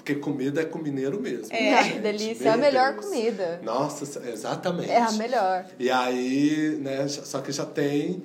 Porque 0.00 0.14
comida 0.14 0.62
é 0.62 0.64
com 0.64 0.78
mineiro 0.78 1.20
mesmo. 1.20 1.54
É. 1.54 1.90
Que 1.90 1.98
delícia. 1.98 2.48
É 2.48 2.52
a 2.52 2.56
melhor 2.56 2.94
Deus. 2.94 3.04
comida. 3.04 3.60
Nossa, 3.62 4.26
exatamente. 4.30 4.90
É 4.90 5.02
a 5.02 5.12
melhor. 5.12 5.66
E 5.78 5.90
aí, 5.90 6.78
né, 6.80 7.06
só 7.06 7.42
que 7.42 7.52
já 7.52 7.66
tem 7.66 8.22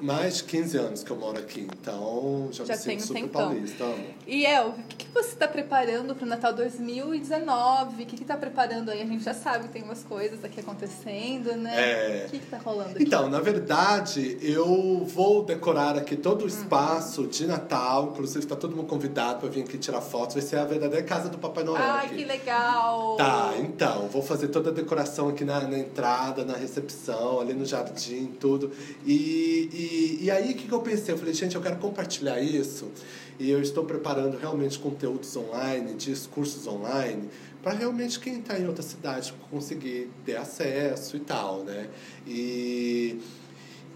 mais 0.00 0.36
de 0.38 0.44
15 0.44 0.76
anos 0.78 1.02
que 1.02 1.10
eu 1.10 1.16
moro 1.16 1.38
aqui, 1.38 1.60
então 1.60 2.48
já, 2.52 2.64
Já 2.64 2.74
me 2.74 2.80
sinto 2.80 2.96
um 3.02 3.06
super 3.06 3.22
tempão. 3.22 3.48
paulista. 3.48 3.84
amo. 3.84 4.04
E 4.26 4.44
El, 4.46 4.68
o 4.68 4.72
que, 4.88 4.96
que 5.06 5.14
você 5.14 5.28
está 5.30 5.48
preparando 5.48 6.14
para 6.14 6.24
o 6.24 6.28
Natal 6.28 6.52
2019? 6.52 8.02
O 8.02 8.06
que 8.06 8.22
está 8.22 8.36
preparando 8.36 8.90
aí? 8.90 9.02
A 9.02 9.06
gente 9.06 9.24
já 9.24 9.34
sabe 9.34 9.68
que 9.68 9.72
tem 9.72 9.82
umas 9.82 10.02
coisas 10.02 10.44
aqui 10.44 10.60
acontecendo, 10.60 11.52
né? 11.56 11.74
É. 11.76 12.26
O 12.26 12.30
que 12.30 12.36
está 12.36 12.58
rolando 12.58 12.90
aqui? 12.90 13.02
Então, 13.02 13.28
na 13.30 13.40
verdade, 13.40 14.38
eu 14.42 15.04
vou 15.04 15.44
decorar 15.44 15.96
aqui 15.96 16.16
todo 16.16 16.42
Hum. 16.42 16.44
o 16.44 16.48
espaço 16.48 17.26
de 17.26 17.46
Natal. 17.46 18.10
Inclusive, 18.12 18.40
está 18.40 18.56
todo 18.56 18.76
mundo 18.76 18.86
convidado 18.88 19.40
para 19.40 19.48
vir 19.48 19.62
aqui 19.62 19.78
tirar 19.78 20.00
fotos. 20.00 20.34
Vai 20.34 20.42
ser 20.42 20.56
a 20.58 20.64
verdadeira 20.64 21.04
casa 21.04 21.28
do 21.28 21.38
Papai 21.38 21.64
Noel 21.64 21.82
Ai, 21.82 22.06
aqui. 22.06 22.16
que 22.16 22.24
legal! 22.24 23.16
Tá, 23.16 23.54
então, 23.58 24.08
vou 24.08 24.22
fazer 24.22 24.48
toda 24.48 24.70
a 24.70 24.72
decoração 24.72 25.28
aqui 25.28 25.44
na, 25.44 25.60
na 25.60 25.78
entrada, 25.78 26.44
na 26.44 26.54
recepção, 26.56 27.40
ali 27.40 27.54
no 27.54 27.64
jardim, 27.64 28.26
tudo. 28.38 28.70
E, 29.04 29.68
e, 29.72 29.85
e 30.22 30.30
aí, 30.30 30.52
o 30.52 30.54
que, 30.56 30.66
que 30.66 30.72
eu 30.72 30.80
pensei? 30.80 31.14
Eu 31.14 31.18
falei, 31.18 31.34
gente, 31.34 31.54
eu 31.56 31.62
quero 31.62 31.76
compartilhar 31.76 32.40
isso. 32.40 32.90
E 33.38 33.50
eu 33.50 33.60
estou 33.60 33.84
preparando 33.84 34.38
realmente 34.38 34.78
conteúdos 34.78 35.36
online, 35.36 35.94
discursos 35.94 36.66
online, 36.66 37.28
para 37.62 37.72
realmente 37.72 38.18
quem 38.18 38.38
está 38.40 38.58
em 38.58 38.66
outra 38.66 38.82
cidade 38.82 39.34
conseguir 39.50 40.10
ter 40.24 40.36
acesso 40.36 41.16
e 41.16 41.20
tal, 41.20 41.62
né? 41.64 41.88
E, 42.26 43.18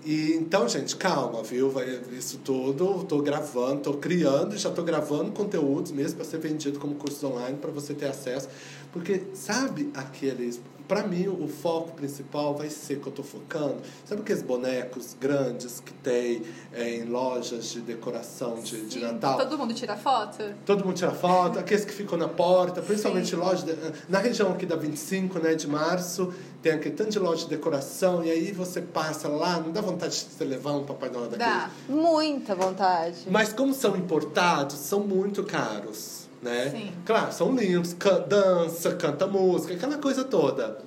E 0.05 0.33
então, 0.33 0.67
gente, 0.67 0.97
calma, 0.97 1.43
viu? 1.43 1.71
Vai, 1.71 2.01
isso 2.13 2.39
tudo, 2.39 3.05
tô 3.05 3.21
gravando, 3.21 3.83
tô 3.83 3.95
criando, 3.95 4.57
já 4.57 4.71
tô 4.71 4.83
gravando 4.83 5.31
conteúdos 5.33 5.93
mesmo 5.93 6.17
para 6.17 6.25
ser 6.25 6.39
vendido 6.39 6.79
como 6.79 6.95
cursos 6.95 7.23
online 7.23 7.59
para 7.59 7.71
você 7.71 7.93
ter 7.93 8.07
acesso. 8.07 8.49
Porque 8.93 9.23
sabe 9.35 9.91
aqueles 9.95 10.61
para 10.91 11.05
mim, 11.05 11.29
o 11.29 11.47
foco 11.47 11.93
principal 11.93 12.53
vai 12.53 12.69
ser 12.69 12.99
que 12.99 13.07
eu 13.07 13.11
estou 13.11 13.25
focando. 13.25 13.77
Sabe 14.05 14.23
aqueles 14.23 14.43
bonecos 14.43 15.15
grandes 15.21 15.79
que 15.79 15.93
tem 15.93 16.43
é, 16.73 16.97
em 16.97 17.05
lojas 17.05 17.71
de 17.71 17.81
decoração 17.81 18.57
de, 18.57 18.87
de 18.87 18.95
Sim, 18.95 19.03
Natal? 19.03 19.39
Todo 19.39 19.57
mundo 19.57 19.73
tira 19.73 19.97
foto? 19.97 20.43
Todo 20.67 20.85
mundo 20.85 20.97
tira 20.97 21.13
foto, 21.13 21.61
aqueles 21.61 21.85
que 21.85 21.93
ficam 21.93 22.19
na 22.19 22.27
porta, 22.27 22.83
principalmente 22.83 23.37
loja 23.37 23.65
de, 23.65 23.77
na 24.09 24.19
região 24.19 24.51
aqui 24.51 24.67
da 24.67 24.75
25, 24.75 25.39
né, 25.39 25.55
de 25.55 25.69
março, 25.69 26.35
tem 26.61 26.73
aquele 26.73 26.97
tanto 26.97 27.13
de 27.13 27.21
loja 27.21 27.45
de 27.45 27.51
decoração, 27.51 28.25
e 28.25 28.31
aí 28.33 28.51
você 28.51 28.83
passa 28.83 29.29
lá, 29.29 29.61
não 29.61 29.71
dá 29.71 29.81
vontade 29.81 30.13
de 30.13 30.25
você 30.25 30.45
levar 30.45 30.73
um 30.73 30.85
Papai 30.85 31.09
Noel 31.09 31.29
daquele. 31.31 31.49
Dá. 31.49 31.71
Muita 31.89 32.57
vontade. 32.57 33.29
Mas 33.31 33.53
como 33.53 33.73
são 33.73 33.97
importados, 33.97 34.75
são 34.75 34.99
muito 34.99 35.45
caros, 35.45 36.20
né? 36.43 36.71
Sim. 36.71 36.93
Claro, 37.05 37.33
são 37.33 37.55
lindos, 37.55 37.95
can 37.95 38.25
dança, 38.29 38.95
canta 38.95 39.27
música, 39.27 39.75
aquela 39.75 39.99
coisa 39.99 40.25
toda. 40.25 40.79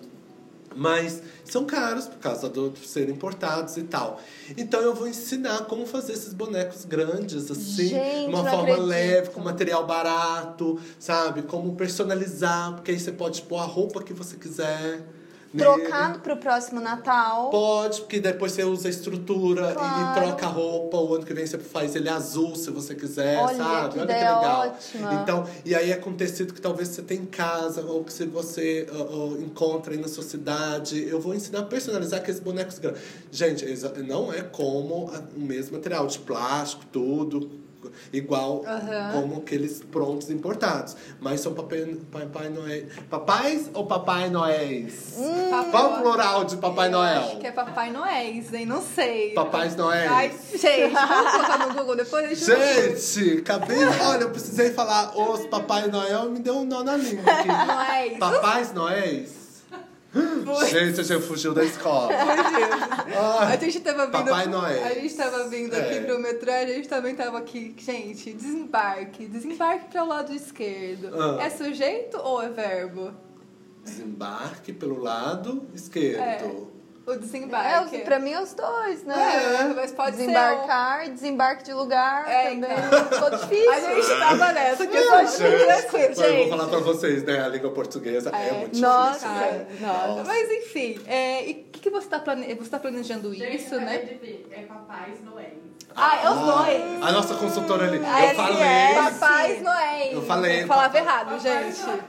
Mas 0.76 1.22
são 1.46 1.66
caros 1.66 2.08
por 2.08 2.18
causa 2.18 2.50
do 2.50 2.72
de 2.72 2.88
serem 2.88 3.14
importados 3.14 3.78
e 3.78 3.84
tal. 3.84 4.20
Então 4.58 4.82
eu 4.82 4.96
vou 4.96 5.08
ensinar 5.08 5.66
como 5.66 5.86
fazer 5.86 6.14
esses 6.14 6.34
bonecos 6.34 6.84
grandes, 6.84 7.52
assim, 7.52 7.90
Gente, 7.90 8.22
de 8.22 8.28
uma 8.28 8.44
forma 8.44 8.62
acredito. 8.64 8.86
leve, 8.88 9.30
com 9.30 9.42
material 9.42 9.86
barato, 9.86 10.80
sabe? 10.98 11.44
Como 11.44 11.76
personalizar, 11.76 12.74
porque 12.74 12.90
aí 12.90 13.00
você 13.00 13.12
pode 13.12 13.44
pôr 13.44 13.60
a 13.60 13.66
roupa 13.66 14.02
que 14.02 14.14
você 14.14 14.36
quiser. 14.36 15.02
Nele. 15.54 15.70
Trocado 15.82 16.20
pro 16.20 16.38
próximo 16.38 16.80
Natal. 16.82 17.50
Pode, 17.50 18.02
porque 18.02 18.20
depois 18.20 18.52
você 18.54 18.64
usa 18.64 18.88
a 18.88 18.92
estrutura 18.92 19.68
e- 19.68 19.72
e, 19.72 19.74
Claro. 19.74 20.22
troca 20.22 20.46
a 20.46 20.50
roupa. 20.50 20.98
O 20.98 21.16
ano 21.16 21.26
que 21.26 21.34
vem 21.34 21.46
você 21.46 21.58
faz 21.58 21.96
ele 21.96 22.10
azul, 22.10 22.56
se 22.56 22.72
você 22.72 22.96
quiser, 22.96 23.38
Olha, 23.40 23.56
sabe? 23.56 23.94
que 23.94 24.00
Olha 24.00 24.08
que 24.08 24.14
legal. 24.14 24.60
ótima. 24.68 25.14
Então, 25.22 25.46
e 25.64 25.76
aí 25.76 25.92
é 25.92 25.96
com 25.96 26.14
tecido 26.14 26.54
que 26.54 26.62
talvez 26.62 26.90
você 26.90 27.02
tenha 27.02 27.22
em 27.22 27.26
casa, 27.26 27.82
ou 27.86 28.04
que 28.04 28.12
se 28.14 28.26
você 28.26 28.88
ó, 28.92 29.16
ó, 29.16 29.38
encontra 29.38 29.94
aí 29.94 30.00
na 30.00 30.08
sua 30.08 30.24
cidade. 30.24 31.08
Eu 31.08 31.20
vou 31.20 31.34
ensinar 31.36 31.60
a 31.60 31.64
personalizar 31.64 32.20
aqueles 32.20 32.40
bonecos 32.40 32.80
grandes. 32.80 33.02
Gente, 33.32 33.66
não 34.08 34.34
é 34.34 34.42
como 34.42 35.12
o 35.36 35.40
mesmo 35.40 35.78
material 35.78 36.08
de 36.08 36.20
plástico, 36.20 36.84
tudo. 36.92 37.63
Igual 38.12 38.64
Aham. 38.66 39.12
como 39.14 39.38
aqueles 39.38 39.82
prontos 39.84 40.30
importados. 40.30 40.96
Mas 41.20 41.40
são 41.42 41.54
papai, 41.54 41.98
papai 42.12 42.50
Noel. 42.50 42.84
Papais 43.10 43.70
ou 43.74 43.86
Papai 43.86 44.30
Noéis? 44.30 45.16
Qual 45.72 45.94
o 45.94 45.98
plural 46.02 46.46
de 46.46 46.58
Papai 46.58 46.90
Noel? 46.90 47.22
Acho 47.22 47.38
que 47.38 47.48
é 47.48 47.52
Papai 47.52 47.92
Noéis, 47.92 48.54
hein? 48.54 48.66
Não 48.66 48.82
sei. 48.82 49.34
Papais 49.34 49.76
Noéis. 49.76 50.12
Ai, 50.12 50.32
gente, 50.52 50.94
vamos 50.94 51.32
colocar 51.32 51.68
no 51.68 51.74
Google 51.74 51.96
depois? 51.96 52.26
A 52.26 52.30
gente 52.30 52.46
Gente, 52.46 53.40
acabei. 53.40 53.78
Olha, 53.84 54.22
eu 54.24 54.30
precisei 54.32 54.72
falar 54.72 55.18
os 55.18 55.46
Papai 55.48 55.88
Noel 55.88 56.30
me 56.30 56.40
deu 56.40 56.56
um 56.58 56.66
nó 56.66 56.84
na 56.84 56.98
língua 56.98 57.32
aqui. 57.32 57.48
Noéis. 57.48 58.18
Papais 58.20 58.74
Noéis? 58.74 59.43
Gente, 60.70 61.04
gente 61.04 61.22
fugiu 61.24 61.54
da 61.54 61.64
escola. 61.64 62.10
A 63.50 63.56
gente 63.58 63.80
tava 63.80 64.06
vindo. 64.06 64.12
Papai 64.12 64.48
Noel. 64.48 64.86
A 64.86 64.90
gente 64.94 65.16
tava 65.16 65.48
vindo 65.50 65.74
aqui 65.74 65.96
É. 65.96 66.02
pro 66.02 66.20
metrô 66.20 66.52
e 66.52 66.56
a 66.56 66.68
gente 66.68 66.88
também 66.88 67.16
tava 67.16 67.40
aqui. 67.40 67.76
Gente, 67.78 68.32
desembarque. 68.34 69.26
Desembarque 69.26 69.88
para 69.92 70.04
o 70.04 70.08
lado 70.08 70.34
esquerdo. 70.34 71.10
Ah. 71.20 71.44
É 71.44 71.50
sujeito 71.50 72.18
ou 72.18 72.42
é 72.42 72.50
verbo? 72.50 73.12
Desembarque 73.84 74.72
pelo 74.72 75.00
lado 75.02 75.68
esquerdo. 75.74 76.22
É. 76.22 76.73
O 77.06 77.12
É, 77.12 77.18
desembarque. 77.18 77.98
os- 77.98 78.04
pra 78.04 78.18
mim, 78.18 78.34
os 78.36 78.54
dois, 78.54 79.04
né? 79.04 79.14
É, 79.60 79.74
mas 79.74 79.92
pode 79.92 80.16
ser 80.16 80.22
Desembarcar, 80.22 81.10
desembarque 81.10 81.64
de 81.66 81.74
lugar 81.74 82.26
É, 82.30 82.52
também. 82.52 82.70
então. 82.72 83.06
Ficou 83.12 83.30
difícil. 83.32 83.72
A 83.74 83.80
gente 83.82 84.20
tava 84.20 84.52
nessa, 84.54 84.88
que 84.88 84.96
eu 84.96 85.04
só 85.10 85.20
Gente, 85.26 85.38
tranquilo, 85.66 86.22
eu 86.24 86.38
vou 86.48 86.50
falar 86.58 86.68
pra 86.70 86.80
vocês, 86.80 87.24
né? 87.24 87.44
A 87.44 87.48
língua 87.50 87.72
portuguesa 87.72 88.32
é, 88.34 88.48
É. 88.48 88.52
muito 88.54 88.80
Nossa, 88.80 89.28
difícil. 89.28 89.86
nossa. 89.88 90.24
Mas 90.24 90.50
enfim, 90.52 91.00
é, 91.06 91.46
e 91.46 91.52
o 91.52 91.56
que, 91.72 91.80
que 91.82 91.90
você 91.90 92.08
tá 92.08 92.20
plane... 92.20 92.54
você 92.56 92.70
tá 92.70 92.80
planejando 92.80 93.34
Gente, 93.34 93.58
isso, 93.58 93.76
né? 93.76 93.96
É 94.52 94.62
Papais 94.62 95.22
Noel. 95.26 95.52
Ah, 95.96 96.20
é 96.24 96.30
os 96.30 96.40
dois. 96.40 97.04
A 97.04 97.12
nossa 97.12 97.36
consultora 97.36 97.86
ali. 97.86 98.02
Ah, 98.06 98.22
eu 98.22 98.26
ele 98.28 98.36
falei. 98.36 98.64
é 98.64 98.94
Papais 98.96 99.62
Noéis. 99.62 100.14
Eu 100.14 100.22
falei, 100.22 100.66
falava 100.66 100.88
papai- 100.90 101.02
errado, 101.02 101.40
gente. 101.40 102.04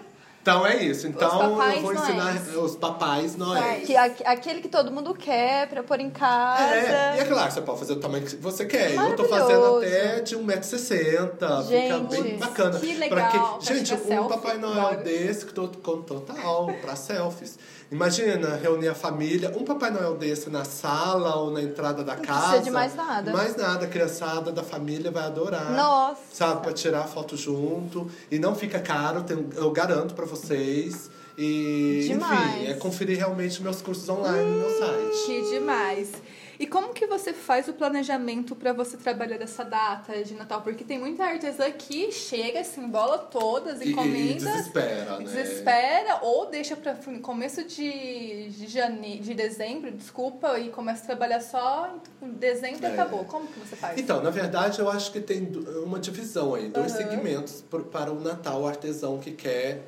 Então 0.45 0.67
é 0.67 0.77
isso. 0.85 1.07
Então 1.07 1.43
eu 1.43 1.81
vou 1.81 1.95
ensinar 1.95 2.35
noéis. 2.35 2.55
os 2.55 2.77
papais 2.77 3.35
noéis. 3.35 3.87
Que, 3.87 3.97
a- 3.97 4.13
aquele 4.27 4.61
que 4.61 4.69
todo 4.69 4.91
mundo 4.93 5.15
quer 5.15 5.67
pra 5.71 5.83
pôr 5.83 5.99
em 6.01 6.11
casa. 6.11 6.63
É, 6.63 7.17
e 7.17 7.21
é 7.21 7.25
claro, 7.25 7.51
você 7.51 7.63
pode 7.63 7.79
fazer 7.79 7.95
o 7.95 7.97
tamanho 7.97 8.27
que 8.27 8.37
você 8.37 8.67
quer. 8.67 8.93
Eu 8.95 9.17
tô 9.17 9.25
fazendo 9.25 9.79
até 9.79 10.21
de 10.21 10.37
1,60m. 10.37 11.31
Fica 11.67 11.99
bem 12.23 12.37
bacana. 12.37 12.79
que 12.79 12.95
Pra 13.09 13.17
legal, 13.31 13.59
pra 13.65 13.75
Gente, 13.75 13.95
um 13.95 14.05
selfie, 14.07 14.29
Papai 14.29 14.59
Noel 14.59 14.97
desse, 15.03 15.47
que 15.47 15.55
tô 15.55 15.67
com 15.69 16.03
total, 16.03 16.71
pra 16.83 16.95
selfies. 16.95 17.59
Imagina 17.95 18.57
reunir 18.57 18.89
a 18.89 18.95
família, 18.95 19.53
um 19.57 19.63
Papai 19.63 19.89
Noel 19.89 20.17
desse 20.17 20.51
na 20.51 20.65
sala 20.65 21.37
ou 21.37 21.53
na 21.53 21.63
entrada 21.63 22.03
da 22.03 22.17
Não 22.17 22.23
casa. 22.25 22.41
precisa 22.49 22.65
de 22.65 22.71
mais 22.73 22.93
nada. 22.97 23.33
Mais 23.33 23.55
nada, 23.55 23.85
a 23.85 23.89
criançada 23.89 24.51
da 24.51 24.65
família 24.65 25.13
vai 25.13 25.23
adorar. 25.23 25.71
Nossa. 25.77 26.21
Sabe, 26.33 26.61
pra 26.63 26.73
tirar 26.73 27.05
foto 27.05 27.37
junto. 27.37 28.11
E 28.33 28.37
não 28.37 28.53
fica 28.57 28.81
caro, 28.81 29.23
tem- 29.23 29.49
eu 29.55 29.71
garanto 29.71 30.13
pra 30.13 30.27
vocês. 30.27 31.09
E, 31.39 32.05
Demais. 32.09 32.57
enfim, 32.63 32.67
é 32.67 32.75
conferir 32.75 33.17
realmente 33.19 33.63
meus 33.63 33.81
cursos 33.81 34.09
online 34.09 34.45
no 34.45 34.59
meu 34.59 34.71
site. 34.79 35.27
Que 35.27 35.51
demais. 35.51 36.13
E 36.59 36.67
como 36.67 36.93
que 36.95 37.07
você 37.07 37.33
faz 37.33 37.67
o 37.69 37.73
planejamento 37.73 38.55
para 38.55 38.73
você 38.73 38.97
trabalhar 38.97 39.41
essa 39.43 39.65
data 39.65 40.23
de 40.23 40.35
Natal? 40.35 40.63
Porque 40.63 40.85
tem 40.85 40.99
muita 40.99 41.25
artesã 41.25 41.71
que 41.71 42.13
chega, 42.13 42.63
se 42.63 42.79
embola 42.81 43.19
todas, 43.19 43.83
encomenda, 43.83 44.33
E 44.33 44.35
desespera, 44.35 45.19
né? 45.19 45.25
desespera 45.25 46.19
ou 46.23 46.47
deixa 46.47 46.77
para 46.77 46.95
começo 47.23 47.65
de, 47.65 48.49
de, 48.51 48.67
jane... 48.69 49.19
de 49.19 49.35
dezembro, 49.35 49.91
desculpa, 49.91 50.59
e 50.59 50.69
começa 50.71 51.03
a 51.03 51.07
trabalhar 51.07 51.41
só 51.41 51.91
em 52.23 52.31
dezembro 52.31 52.83
e 52.83 52.87
É. 52.87 52.93
acabou. 52.93 53.25
Como 53.25 53.49
que 53.49 53.59
você 53.59 53.75
faz? 53.75 53.99
Então, 53.99 54.23
na 54.23 54.31
verdade, 54.31 54.79
eu 54.79 54.89
acho 54.89 55.11
que 55.11 55.21
tem 55.21 55.51
uma 55.85 55.99
divisão 55.99 56.55
aí, 56.55 56.69
dois 56.69 56.93
Aham. 56.93 57.11
segmentos 57.11 57.65
para 57.91 58.13
o 58.13 58.21
Natal 58.21 58.67
artesão 58.67 59.19
que 59.19 59.33
quer, 59.33 59.83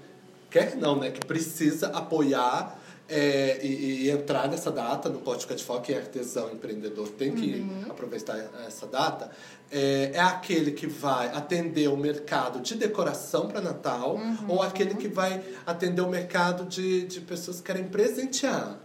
quer 0.51 0.75
não, 0.77 0.97
né? 0.99 1.11
Que 1.11 1.25
precisa 1.25 1.89
apoiar 1.89 2.77
é, 3.09 3.61
e, 3.65 4.05
e 4.07 4.11
entrar 4.11 4.49
nessa 4.49 4.71
data, 4.71 5.09
não 5.09 5.21
pode 5.21 5.43
ficar 5.43 5.55
de 5.55 5.63
fora, 5.65 5.81
que 5.81 5.93
é 5.93 5.99
artesão, 5.99 6.51
empreendedor, 6.53 7.09
tem 7.11 7.33
que 7.35 7.61
Uhum. 7.61 7.85
aproveitar 7.91 8.37
essa 8.67 8.87
data. 8.87 9.31
É, 9.71 10.11
é 10.15 10.21
aquele 10.21 10.73
que 10.73 10.87
vai 10.87 11.29
atender 11.29 11.89
o 11.89 11.97
mercado 11.97 12.61
de 12.61 12.75
decoração 12.75 13.49
para 13.49 13.61
Natal 13.61 14.17
Uhum. 14.17 14.37
ou 14.49 14.63
aquele 14.63 14.95
que 14.95 15.09
vai 15.09 15.43
atender 15.65 16.01
o 16.03 16.09
mercado 16.09 16.65
de, 16.65 17.07
de 17.07 17.21
pessoas 17.21 17.59
que 17.59 17.65
querem 17.65 17.85
presentear. 17.85 18.79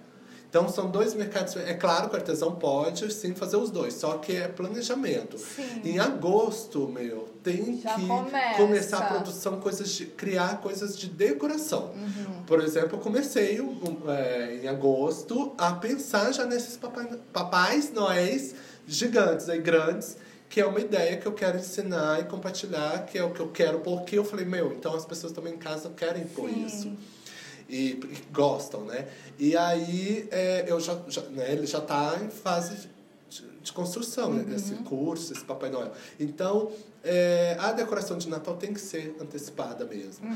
Então 0.51 0.67
são 0.67 0.91
dois 0.91 1.13
mercados. 1.13 1.55
É 1.55 1.73
claro 1.73 2.09
que 2.09 2.15
o 2.15 2.17
artesão 2.17 2.53
pode 2.53 3.11
sim 3.13 3.33
fazer 3.33 3.55
os 3.55 3.71
dois, 3.71 3.93
só 3.93 4.17
que 4.17 4.35
é 4.35 4.49
planejamento. 4.49 5.37
Sim. 5.37 5.81
Em 5.85 5.97
agosto, 5.97 6.89
meu, 6.89 7.29
tem 7.41 7.79
Já 7.79 7.95
que 7.95 8.05
começa. 8.05 8.57
começar 8.57 8.97
a 8.97 9.05
produção, 9.05 9.61
coisas 9.61 9.89
de 9.91 10.07
criar 10.07 10.59
coisas 10.59 10.97
de 10.97 11.07
decoração. 11.07 11.93
Por 12.45 12.59
exemplo, 12.59 12.97
eu 12.97 12.99
comecei 12.99 13.61
um, 13.61 13.79
é, 14.09 14.59
em 14.61 14.67
agosto 14.67 15.53
a 15.57 15.71
pensar 15.71 16.33
já 16.33 16.45
nesses 16.45 16.75
papai, 16.75 17.07
papais 17.31 17.93
noéis 17.93 18.53
gigantes 18.85 19.47
aí 19.47 19.61
grandes. 19.61 20.17
Que 20.49 20.59
é 20.59 20.65
uma 20.65 20.81
ideia 20.81 21.15
que 21.15 21.25
eu 21.25 21.31
quero 21.31 21.57
ensinar 21.57 22.19
e 22.19 22.23
compartilhar, 22.25 23.05
que 23.05 23.17
é 23.17 23.23
o 23.23 23.31
que 23.31 23.39
eu 23.39 23.47
quero, 23.47 23.79
porque 23.79 24.17
eu 24.17 24.25
falei, 24.25 24.43
meu, 24.43 24.73
então 24.73 24.93
as 24.93 25.05
pessoas 25.05 25.31
também 25.31 25.53
em 25.53 25.57
casa 25.57 25.89
querem 25.95 26.25
pôr 26.25 26.49
Sim. 26.49 26.65
isso 26.65 26.91
e, 27.71 27.91
e 27.93 28.17
gostam, 28.34 28.81
né? 28.86 29.07
E 29.39 29.55
aí 29.57 30.27
é, 30.29 30.65
eu 30.67 30.79
já, 30.79 30.97
já- 31.07 31.21
né, 31.23 31.51
ele 31.51 31.65
já 31.65 31.79
está 31.79 32.19
em 32.21 32.29
fase 32.29 32.88
de, 33.29 33.41
de 33.63 33.71
construção, 33.71 34.34
né? 34.34 34.55
Esse 34.55 34.75
curso, 34.75 35.31
esse 35.34 35.43
Papai 35.45 35.69
Noel. 35.69 35.91
Então, 36.19 36.71
é, 37.03 37.55
a 37.60 37.71
decoração 37.71 38.17
de 38.17 38.27
Natal 38.29 38.57
tem 38.57 38.73
que 38.73 38.79
ser 38.81 39.15
antecipada 39.19 39.86
mesmo. 39.86 40.27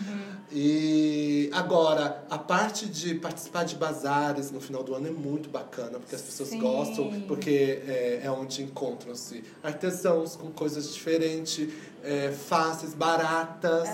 E 0.51 1.49
agora, 1.53 2.23
a 2.29 2.37
parte 2.37 2.87
de 2.87 3.15
participar 3.15 3.65
de 3.65 3.75
bazares 3.75 4.49
no 4.51 4.59
final 4.61 4.81
do 4.83 4.95
ano 4.95 5.07
é 5.07 5.11
muito 5.11 5.49
bacana, 5.49 5.99
porque 5.99 6.15
as 6.15 6.21
pessoas 6.21 6.49
Sim. 6.49 6.59
gostam, 6.59 7.11
porque 7.27 7.81
é, 7.85 8.21
é 8.23 8.31
onde 8.31 8.63
encontram-se 8.63 9.43
artesãos 9.61 10.35
com 10.35 10.49
coisas 10.51 10.93
diferentes, 10.93 11.67
é, 12.03 12.31
fáceis, 12.31 12.93
baratas. 12.93 13.87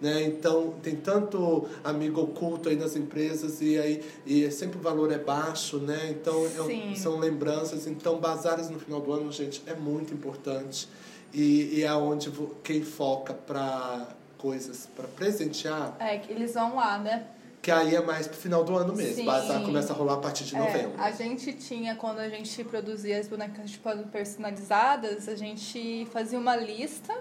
Né? 0.00 0.24
Então, 0.24 0.74
tem 0.82 0.94
tanto 0.94 1.66
amigo 1.82 2.20
oculto 2.20 2.68
aí 2.68 2.76
nas 2.76 2.96
empresas 2.96 3.60
e 3.62 3.78
aí 3.78 4.04
e 4.26 4.50
sempre 4.50 4.78
o 4.78 4.82
valor 4.82 5.10
é 5.10 5.18
baixo, 5.18 5.78
né? 5.78 6.10
Então, 6.10 6.46
é 6.46 6.94
são 6.94 7.18
lembranças. 7.18 7.86
Então, 7.86 8.18
bazares 8.18 8.68
no 8.68 8.78
final 8.78 9.00
do 9.00 9.12
ano, 9.12 9.32
gente, 9.32 9.62
é 9.66 9.74
muito 9.74 10.12
importante. 10.12 10.88
E, 11.32 11.78
e 11.78 11.82
é 11.82 11.92
onde 11.94 12.30
quem 12.62 12.82
foca 12.82 13.32
para 13.34 14.08
coisas 14.38 14.86
para 14.94 15.06
presentear 15.08 15.96
É, 15.98 16.18
que 16.18 16.30
eles 16.32 16.54
vão 16.54 16.76
lá, 16.76 16.98
né? 16.98 17.26
que 17.62 17.70
aí 17.72 17.96
é 17.96 18.00
mais 18.00 18.28
pro 18.28 18.36
final 18.36 18.62
do 18.62 18.76
ano 18.76 18.94
mesmo. 18.94 19.16
Sim. 19.16 19.24
Bazar 19.24 19.60
começa 19.64 19.92
a 19.92 19.96
rolar 19.96 20.14
a 20.14 20.18
partir 20.18 20.44
de 20.44 20.54
É, 20.54 20.58
novembro. 20.60 20.92
a 20.98 21.10
gente 21.10 21.52
tinha, 21.54 21.96
quando 21.96 22.20
a 22.20 22.28
gente 22.28 22.62
produzia 22.62 23.18
as 23.18 23.26
bonecas 23.26 23.70
de 23.70 23.78
pano 23.78 24.04
personalizadas, 24.06 25.28
a 25.28 25.34
gente 25.34 26.06
fazia 26.12 26.38
uma 26.38 26.54
lista, 26.54 27.12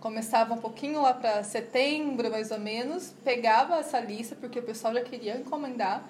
começava 0.00 0.54
um 0.54 0.58
pouquinho 0.58 1.02
lá 1.02 1.12
para 1.12 1.42
setembro, 1.44 2.30
mais 2.30 2.50
ou 2.50 2.58
menos, 2.58 3.14
pegava 3.24 3.76
essa 3.78 4.00
lista, 4.00 4.34
porque 4.40 4.58
o 4.58 4.62
pessoal 4.62 4.94
já 4.94 5.02
queria 5.02 5.36
encomendar, 5.36 6.02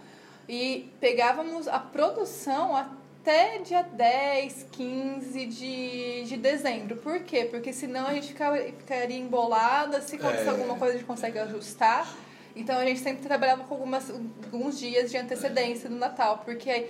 e 0.48 0.90
pegávamos 1.00 1.68
a 1.68 1.79
produção 1.79 2.76
até 2.76 3.59
dia 3.59 3.83
10, 3.83 4.66
15 4.72 5.46
de, 5.46 6.24
de 6.24 6.37
dezembro. 6.37 6.96
Por 6.96 7.20
quê? 7.20 7.44
Porque 7.50 7.72
senão 7.72 8.07
a 8.07 8.14
gente 8.14 8.29
ficava, 8.29 8.57
ficaria 8.57 9.18
embolada, 9.18 10.00
se 10.00 10.16
acontecer 10.16 10.46
É. 10.46 10.50
alguma 10.50 10.76
coisa 10.76 10.94
a 10.94 10.96
gente 10.96 11.07
consegue 11.07 11.38
ajustar. 11.38 12.09
Então 12.57 12.76
a 12.79 12.85
gente 12.85 12.98
sempre 13.00 13.22
trabalhava 13.22 13.62
com 13.64 13.74
algumas, 13.74 14.11
alguns 14.11 14.79
dias 14.79 15.11
de 15.11 15.16
antecedência 15.16 15.88
do 15.88 15.94
Natal, 15.94 16.42
porque 16.44 16.88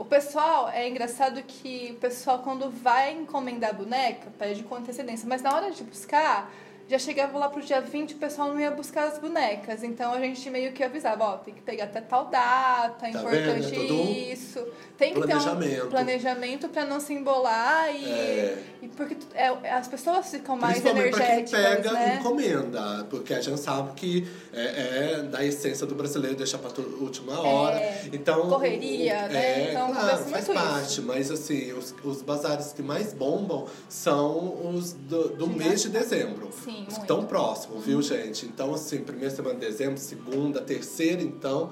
o 0.00 0.04
pessoal, 0.06 0.70
é 0.70 0.88
engraçado 0.88 1.42
que 1.42 1.90
o 1.92 1.96
pessoal 1.96 2.38
quando 2.38 2.70
vai 2.70 3.12
encomendar 3.12 3.76
boneca, 3.76 4.32
pede 4.38 4.62
com 4.62 4.74
antecedência, 4.76 5.28
mas 5.28 5.42
na 5.42 5.54
hora 5.54 5.70
de 5.70 5.84
buscar, 5.84 6.50
já 6.90 6.98
chegava 6.98 7.38
lá 7.38 7.48
pro 7.48 7.62
dia 7.62 7.80
20, 7.80 8.14
o 8.14 8.16
pessoal 8.16 8.48
não 8.48 8.58
ia 8.58 8.70
buscar 8.72 9.04
as 9.04 9.18
bonecas. 9.18 9.84
Então 9.84 10.12
a 10.12 10.18
gente 10.20 10.50
meio 10.50 10.72
que 10.72 10.82
avisava, 10.82 11.24
ó, 11.24 11.36
tem 11.38 11.54
que 11.54 11.60
pegar 11.62 11.84
até 11.84 12.00
tal 12.00 12.26
data, 12.26 13.06
é 13.06 13.12
Tá 13.12 13.18
importante 13.20 13.70
vendo? 13.70 13.92
É 13.92 14.32
isso. 14.32 14.66
Tem 14.98 15.14
que 15.14 15.20
ter 15.20 15.26
planejamento. 15.28 15.86
um 15.86 15.88
planejamento 15.90 16.68
para 16.68 16.84
não 16.84 16.98
se 17.00 17.12
embolar 17.14 17.94
e, 17.94 18.04
É. 18.04 18.58
e 18.82 18.88
porque 18.88 19.16
é, 19.34 19.46
as 19.70 19.86
pessoas 19.88 20.28
ficam 20.30 20.56
mais 20.56 20.80
Principalmente 20.80 21.10
para 21.12 21.24
quem 21.26 21.34
energéticas, 21.36 21.76
pega 21.76 21.92
né? 21.92 22.16
encomenda, 22.20 23.06
porque 23.08 23.32
a 23.34 23.40
gente 23.40 23.60
sabe 23.60 23.92
que 23.94 24.28
é, 24.52 25.14
é 25.20 25.22
da 25.22 25.44
essência 25.44 25.86
do 25.86 25.94
brasileiro 25.94 26.36
deixar 26.36 26.58
para 26.58 26.70
última 27.00 27.40
hora. 27.40 27.76
É, 27.76 28.02
então 28.12 28.48
correria, 28.48 29.28
né? 29.28 29.68
É, 29.68 29.70
Então, 29.70 29.92
claro, 29.92 30.18
faz 30.24 30.48
parte, 30.48 31.00
mas 31.02 31.30
assim, 31.30 31.72
os, 31.72 31.94
os 32.04 32.20
bazares 32.20 32.72
que 32.72 32.82
mais 32.82 33.12
bombam 33.12 33.66
são 33.88 34.74
os 34.74 34.92
do, 34.92 35.28
do 35.30 35.46
mês 35.46 35.82
de 35.82 35.88
dezembro. 35.88 36.50
Sim, 36.52 36.79
que 36.84 36.90
muito. 36.90 37.00
estão 37.02 37.24
próximos, 37.26 37.84
viu, 37.84 38.00
gente? 38.02 38.46
Então, 38.46 38.74
assim, 38.74 38.98
primeira 39.02 39.34
semana 39.34 39.54
de 39.58 39.66
dezembro, 39.66 39.98
segunda, 39.98 40.60
terceira, 40.60 41.22
então. 41.22 41.70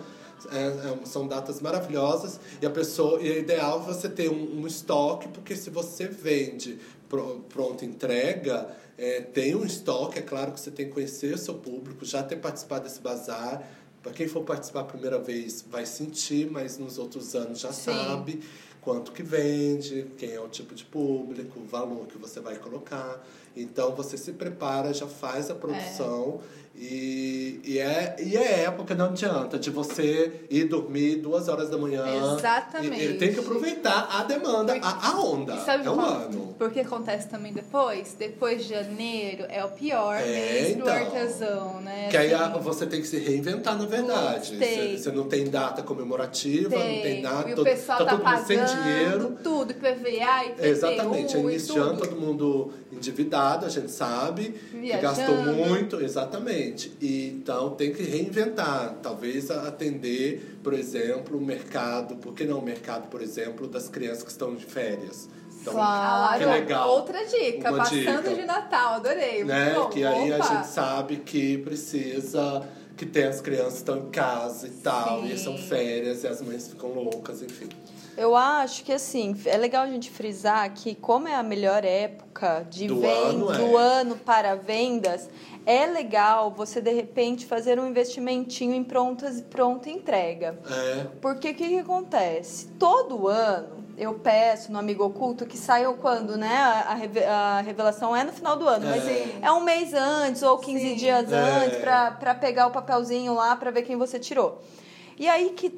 é- 0.53 0.67
é- 1.03 1.05
são 1.05 1.27
datas 1.27 1.61
maravilhosas 1.61 2.39
e 2.63 2.67
a 2.67 2.71
pessoa 2.71 3.21
e 3.21 3.29
é 3.29 3.39
ideal 3.41 3.83
você 3.83 4.09
ter 4.09 4.31
um, 4.31 4.61
um 4.61 4.67
estoque 4.69 5.27
porque 5.31 5.57
se 5.57 5.69
você 5.69 6.07
vende 6.07 6.79
pro- 7.09 7.41
pronta 7.49 7.85
entrega 7.85 8.69
é, 8.97 9.21
tem 9.21 9.57
um 9.57 9.65
estoque 9.65 10.17
é 10.21 10.23
claro 10.23 10.53
que 10.53 10.61
você 10.61 10.71
tem 10.71 10.87
que 10.87 10.93
conhecer 10.93 11.35
o 11.35 11.39
seu 11.39 11.55
público 11.55 12.05
já 12.05 12.23
ter 12.23 12.37
participado 12.37 12.85
desse 12.85 13.01
bazar 13.01 13.69
para 14.03 14.13
quem 14.13 14.29
for 14.29 14.43
participar 14.45 14.81
a 14.81 14.85
primeira 14.85 15.19
vez 15.19 15.65
vai 15.71 15.85
sentir 15.87 16.51
mas 16.51 16.79
nos 16.79 16.99
outros 16.99 17.35
anos 17.35 17.61
já 17.61 17.73
Sim. 17.73 17.93
sabe 17.93 18.41
quanto 18.81 19.13
que 19.13 19.23
vende 19.23 20.07
quem 20.17 20.33
é 20.33 20.41
o 20.41 20.49
tipo 20.49 20.75
de 20.75 20.85
público 20.85 21.61
o 21.61 21.65
valor 21.65 22.07
que 22.07 22.17
você 22.17 22.41
vai 22.41 22.57
colocar 22.57 23.25
então 23.57 23.95
você 23.95 24.17
se 24.17 24.33
prepara 24.33 24.93
já 24.95 25.07
faz 25.07 25.51
a 25.51 25.55
produção 25.55 26.41
e, 26.81 27.61
e, 27.65 27.79
é, 27.79 28.17
e 28.21 28.37
é 28.37 28.63
época, 28.65 28.95
não 28.95 29.07
adianta, 29.07 29.59
de 29.59 29.69
você 29.71 30.33
ir 30.49 30.65
dormir 30.65 31.17
duas 31.17 31.49
horas 31.49 31.69
da 31.69 31.77
manhã. 31.77 32.05
Exatamente. 32.37 33.03
E, 33.03 33.11
e 33.11 33.19
tem 33.19 33.33
que 33.33 33.41
aproveitar 33.41 34.09
a 34.11 34.23
demanda, 34.23 34.77
a, 34.81 35.09
a 35.11 35.21
onda. 35.21 35.57
Sabe 35.59 35.87
é 35.87 35.91
o 35.91 35.95
qual- 35.95 36.07
ano. 36.09 36.55
Porque 36.59 36.81
acontece 36.81 37.29
também 37.29 37.53
depois? 37.53 38.15
Depois 38.19 38.63
de 38.65 38.71
janeiro 38.71 39.45
é 39.49 39.65
o 39.65 39.69
pior 39.71 40.17
É, 40.21 40.25
mês 40.25 40.77
do 40.77 40.83
então. 40.83 40.93
artesão, 40.95 41.81
né? 41.81 42.09
Que 42.11 42.17
aí 42.17 42.33
Assim, 42.33 42.45
a- 42.45 42.59
você 42.59 42.87
tem 42.87 43.01
que 43.01 43.07
se 43.07 43.19
reinventar, 43.19 43.77
na 43.77 43.87
verdade. 43.87 44.57
Tem. 44.57 44.97
Você, 44.97 45.03
você 45.05 45.13
não 45.13 45.25
tem 45.29 45.49
data 45.51 45.83
comemorativa, 45.83 46.71
não 46.77 47.03
tem 47.03 47.23
nada. 47.23 47.49
E 47.49 47.53
o 47.53 47.57
todo- 47.57 47.65
pessoal 47.65 47.99
tá 47.99 48.05
tá, 48.05 48.11
todo 48.17 48.25
mundo 48.27 48.47
sem 48.47 48.59
pagando 48.59 48.83
dinheiro. 48.83 49.39
tudo, 49.43 49.71
IPVA, 49.73 50.45
IPTU 50.47 50.65
Exatamente, 50.67 51.37
é 51.37 51.41
tudo. 51.59 51.97
todo 51.99 52.17
mundo 52.21 52.73
endividado, 52.93 53.67
a 53.67 53.69
gente 53.69 53.91
sabe, 53.91 54.55
que 54.71 54.77
Viajando. 54.79 55.03
gastou 55.17 55.37
muito, 55.55 56.01
exatamente. 56.03 56.68
E, 57.01 57.29
então 57.29 57.71
tem 57.71 57.93
que 57.93 58.03
reinventar, 58.03 58.97
talvez 59.03 59.51
atender, 59.51 60.59
por 60.63 60.73
exemplo, 60.75 61.39
o 61.39 61.41
mercado, 61.41 62.17
por 62.17 62.35
que 62.35 62.45
não 62.45 62.59
o 62.59 62.65
mercado, 62.65 63.09
por 63.09 63.23
exemplo, 63.23 63.67
das 63.67 63.89
crianças 63.89 64.23
que 64.23 64.31
estão 64.31 64.55
de 64.55 64.65
férias? 64.65 65.29
Então, 65.61 65.73
Claro. 65.75 66.39
que 66.39 66.45
legal. 66.47 66.89
Outra 66.91 67.25
dica, 67.27 67.69
Uma 67.71 67.79
passando 67.79 68.23
dica. 68.23 68.35
de 68.35 68.45
Natal, 68.45 68.95
adorei. 68.95 69.45
né? 69.45 69.75
Bom, 69.75 69.89
que 69.89 70.05
aí 70.05 70.33
a 70.33 70.41
gente 70.41 70.67
sabe 70.69 71.17
que 71.17 71.59
precisa 71.59 72.63
que 72.97 73.07
tem 73.07 73.25
as 73.25 73.41
crianças 73.41 73.75
que 73.75 73.79
estão 73.79 73.99
em 73.99 74.11
casa 74.11 74.67
e 74.67 74.71
tal, 74.71 75.23
Sim. 75.23 75.33
e 75.33 75.39
são 75.39 75.57
férias 75.57 76.25
e 76.25 76.29
as 76.29 76.41
mães 76.43 76.69
ficam 76.69 76.91
loucas, 76.95 77.43
enfim. 77.43 77.69
Eu 78.19 78.35
acho 78.37 78.83
que 78.85 78.93
assim, 78.93 79.35
é 79.47 79.57
legal 79.57 79.85
a 79.85 79.87
gente 79.87 80.11
frisar 80.11 80.69
que 80.75 80.95
como 80.95 81.29
é 81.29 81.35
a 81.37 81.43
melhor 81.43 81.85
época 81.85 82.67
de 82.69 82.89
Do 82.89 83.01
venda 83.01 83.15
ano, 83.29 83.53
é. 83.53 83.57
do 83.59 83.77
ano 83.77 84.17
para 84.17 84.57
vendas, 84.57 85.31
é 85.65 85.87
legal 85.87 86.51
você 86.51 86.81
de 86.81 86.91
repente 86.93 87.47
fazer 87.47 87.79
um 87.79 87.87
investimentinho 87.89 88.75
em 88.75 88.83
prontas 88.83 89.41
pronta 89.41 89.89
entrega. 89.89 90.59
É, 90.69 91.07
Porque 91.21 91.51
o 91.51 91.55
que, 91.55 91.69
que 91.69 91.79
acontece? 91.79 92.67
Todo 92.79 93.29
ano 93.29 93.85
eu 93.97 94.15
peço 94.15 94.73
no 94.73 94.79
Amigo 94.79 95.05
Oculto 95.05 95.47
que 95.47 95.57
saiam 95.57 95.97
quando, 95.97 96.37
né? 96.37 96.57
A, 96.57 96.93
a 96.93 96.95
reve- 96.95 97.25
a 97.25 97.61
revelação 97.61 98.17
é 98.17 98.25
no 98.25 98.33
final 98.33 98.57
do 98.57 98.67
ano, 98.69 98.87
mas 98.87 99.07
É. 99.07 99.39
é 99.43 99.53
um 99.53 99.61
mês 99.61 99.95
antes 99.95 100.43
ou 100.43 100.59
15 100.59 100.89
Sim. 100.91 100.95
dias 100.97 101.33
É. 101.33 101.37
antes 101.37 101.79
pra 101.79 102.11
pra 102.13 102.35
pegar 102.35 102.67
o 102.67 102.71
papelzinho 102.73 103.35
lá 103.35 103.55
pra 103.55 103.71
ver 103.71 103.83
quem 103.83 103.97
você 103.97 104.19
tirou. 104.19 104.61
E 105.21 105.29
aí 105.29 105.51
que 105.51 105.67
e 105.67 105.71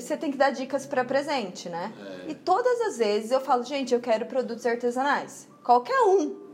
você 0.00 0.16
tem 0.16 0.30
que 0.30 0.38
dar 0.38 0.50
dicas 0.50 0.86
para 0.86 1.04
presente, 1.04 1.68
né? 1.68 1.92
É. 2.26 2.30
E 2.30 2.34
todas 2.34 2.80
as 2.82 2.98
vezes 2.98 3.30
eu 3.30 3.40
falo, 3.40 3.62
gente, 3.62 3.94
eu 3.94 4.00
quero 4.00 4.26
produtos 4.26 4.66
artesanais. 4.66 5.48
Qualquer 5.64 6.00
um. 6.02 6.50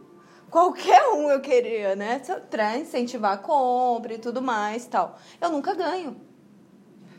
Qualquer 0.51 1.09
um 1.09 1.31
eu 1.31 1.41
queria, 1.41 1.97
né? 1.97 2.21
Pra 2.51 2.77
incentivar 2.77 3.33
a 3.33 3.39
compra 3.39 4.15
e 4.15 4.19
tudo 4.19 4.41
mais 4.43 4.87
tal. 4.87 5.19
Eu 5.41 5.51
nunca 5.51 5.75
ganho. 5.75 6.21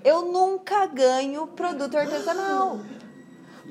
Eu 0.04 0.22
nunca 0.24 0.86
ganho 0.86 1.48
produto 1.48 1.98
artesanal. 1.98 2.80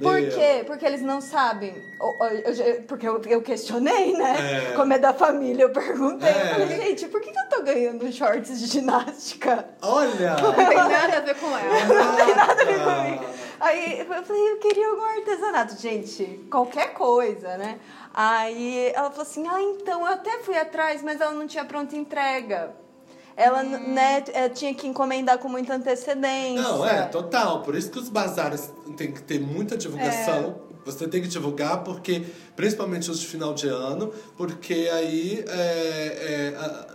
Por 0.02 0.20
Meu. 0.20 0.30
quê? 0.30 0.62
Porque 0.66 0.84
eles 0.84 1.00
não 1.00 1.20
sabem. 1.20 1.74
Eu 1.98 2.82
Porque 2.86 3.08
eu, 3.08 3.20
eu 3.22 3.40
questionei, 3.40 4.12
né? 4.12 4.70
É. 4.72 4.76
Como 4.76 4.92
é 4.92 4.98
da 4.98 5.14
família, 5.14 5.62
eu 5.64 5.70
perguntei. 5.70 6.28
É. 6.28 6.42
Eu 6.42 6.46
falei, 6.48 6.68
gente, 6.68 7.08
por 7.08 7.20
que 7.20 7.32
que 7.32 7.38
eu 7.38 7.48
tô 7.48 7.62
ganhando 7.62 8.10
shorts 8.12 8.60
de 8.60 8.66
ginástica? 8.66 9.66
Olha! 9.80 10.36
Não 10.36 10.52
tem 10.52 10.74
nada 10.74 11.16
a 11.16 11.20
ver 11.20 11.34
com 11.36 11.46
ela. 11.46 11.84
Não 11.86 12.16
tem 12.16 12.34
nada 12.34 12.62
a 12.62 12.64
ver 12.64 12.84
comigo. 12.84 13.24
Aí 13.58 14.00
eu 14.00 14.22
falei, 14.22 14.52
eu 14.52 14.58
queria 14.58 14.88
algum 14.88 15.04
artesanato. 15.04 15.80
Gente, 15.80 16.46
qualquer 16.50 16.92
coisa, 16.92 17.56
né? 17.56 17.78
Aí 18.12 18.92
ela 18.94 19.10
falou 19.10 19.22
assim, 19.22 19.46
ah, 19.48 19.62
então 19.62 20.00
eu 20.00 20.12
até 20.12 20.38
fui 20.38 20.56
atrás, 20.56 21.02
mas 21.02 21.20
ela 21.20 21.32
não 21.32 21.46
tinha 21.46 21.64
pronta 21.64 21.96
entrega. 21.96 22.74
Ela, 23.36 23.62
Hum. 23.62 23.92
né, 23.92 24.24
eh, 24.32 24.48
tinha 24.48 24.74
que 24.74 24.86
encomendar 24.86 25.38
com 25.38 25.48
muita 25.48 25.74
antecedência. 25.74 26.62
Não, 26.62 26.86
é, 26.86 27.02
total. 27.02 27.62
Por 27.62 27.74
isso 27.74 27.90
que 27.90 27.98
os 27.98 28.08
bazares 28.08 28.70
tem 28.96 29.12
que 29.12 29.22
ter 29.22 29.38
muita 29.38 29.76
divulgação. 29.76 30.56
É. 30.62 30.66
Você 30.86 31.06
tem 31.08 31.20
que 31.20 31.28
divulgar, 31.28 31.82
porque, 31.84 32.22
principalmente 32.54 33.10
os 33.10 33.18
de 33.20 33.26
final 33.26 33.52
de 33.52 33.66
ano, 33.68 34.12
porque 34.36 34.88
aí 34.92 35.44
é, 35.48 36.52
é, 36.54 36.56
a- 36.56 36.86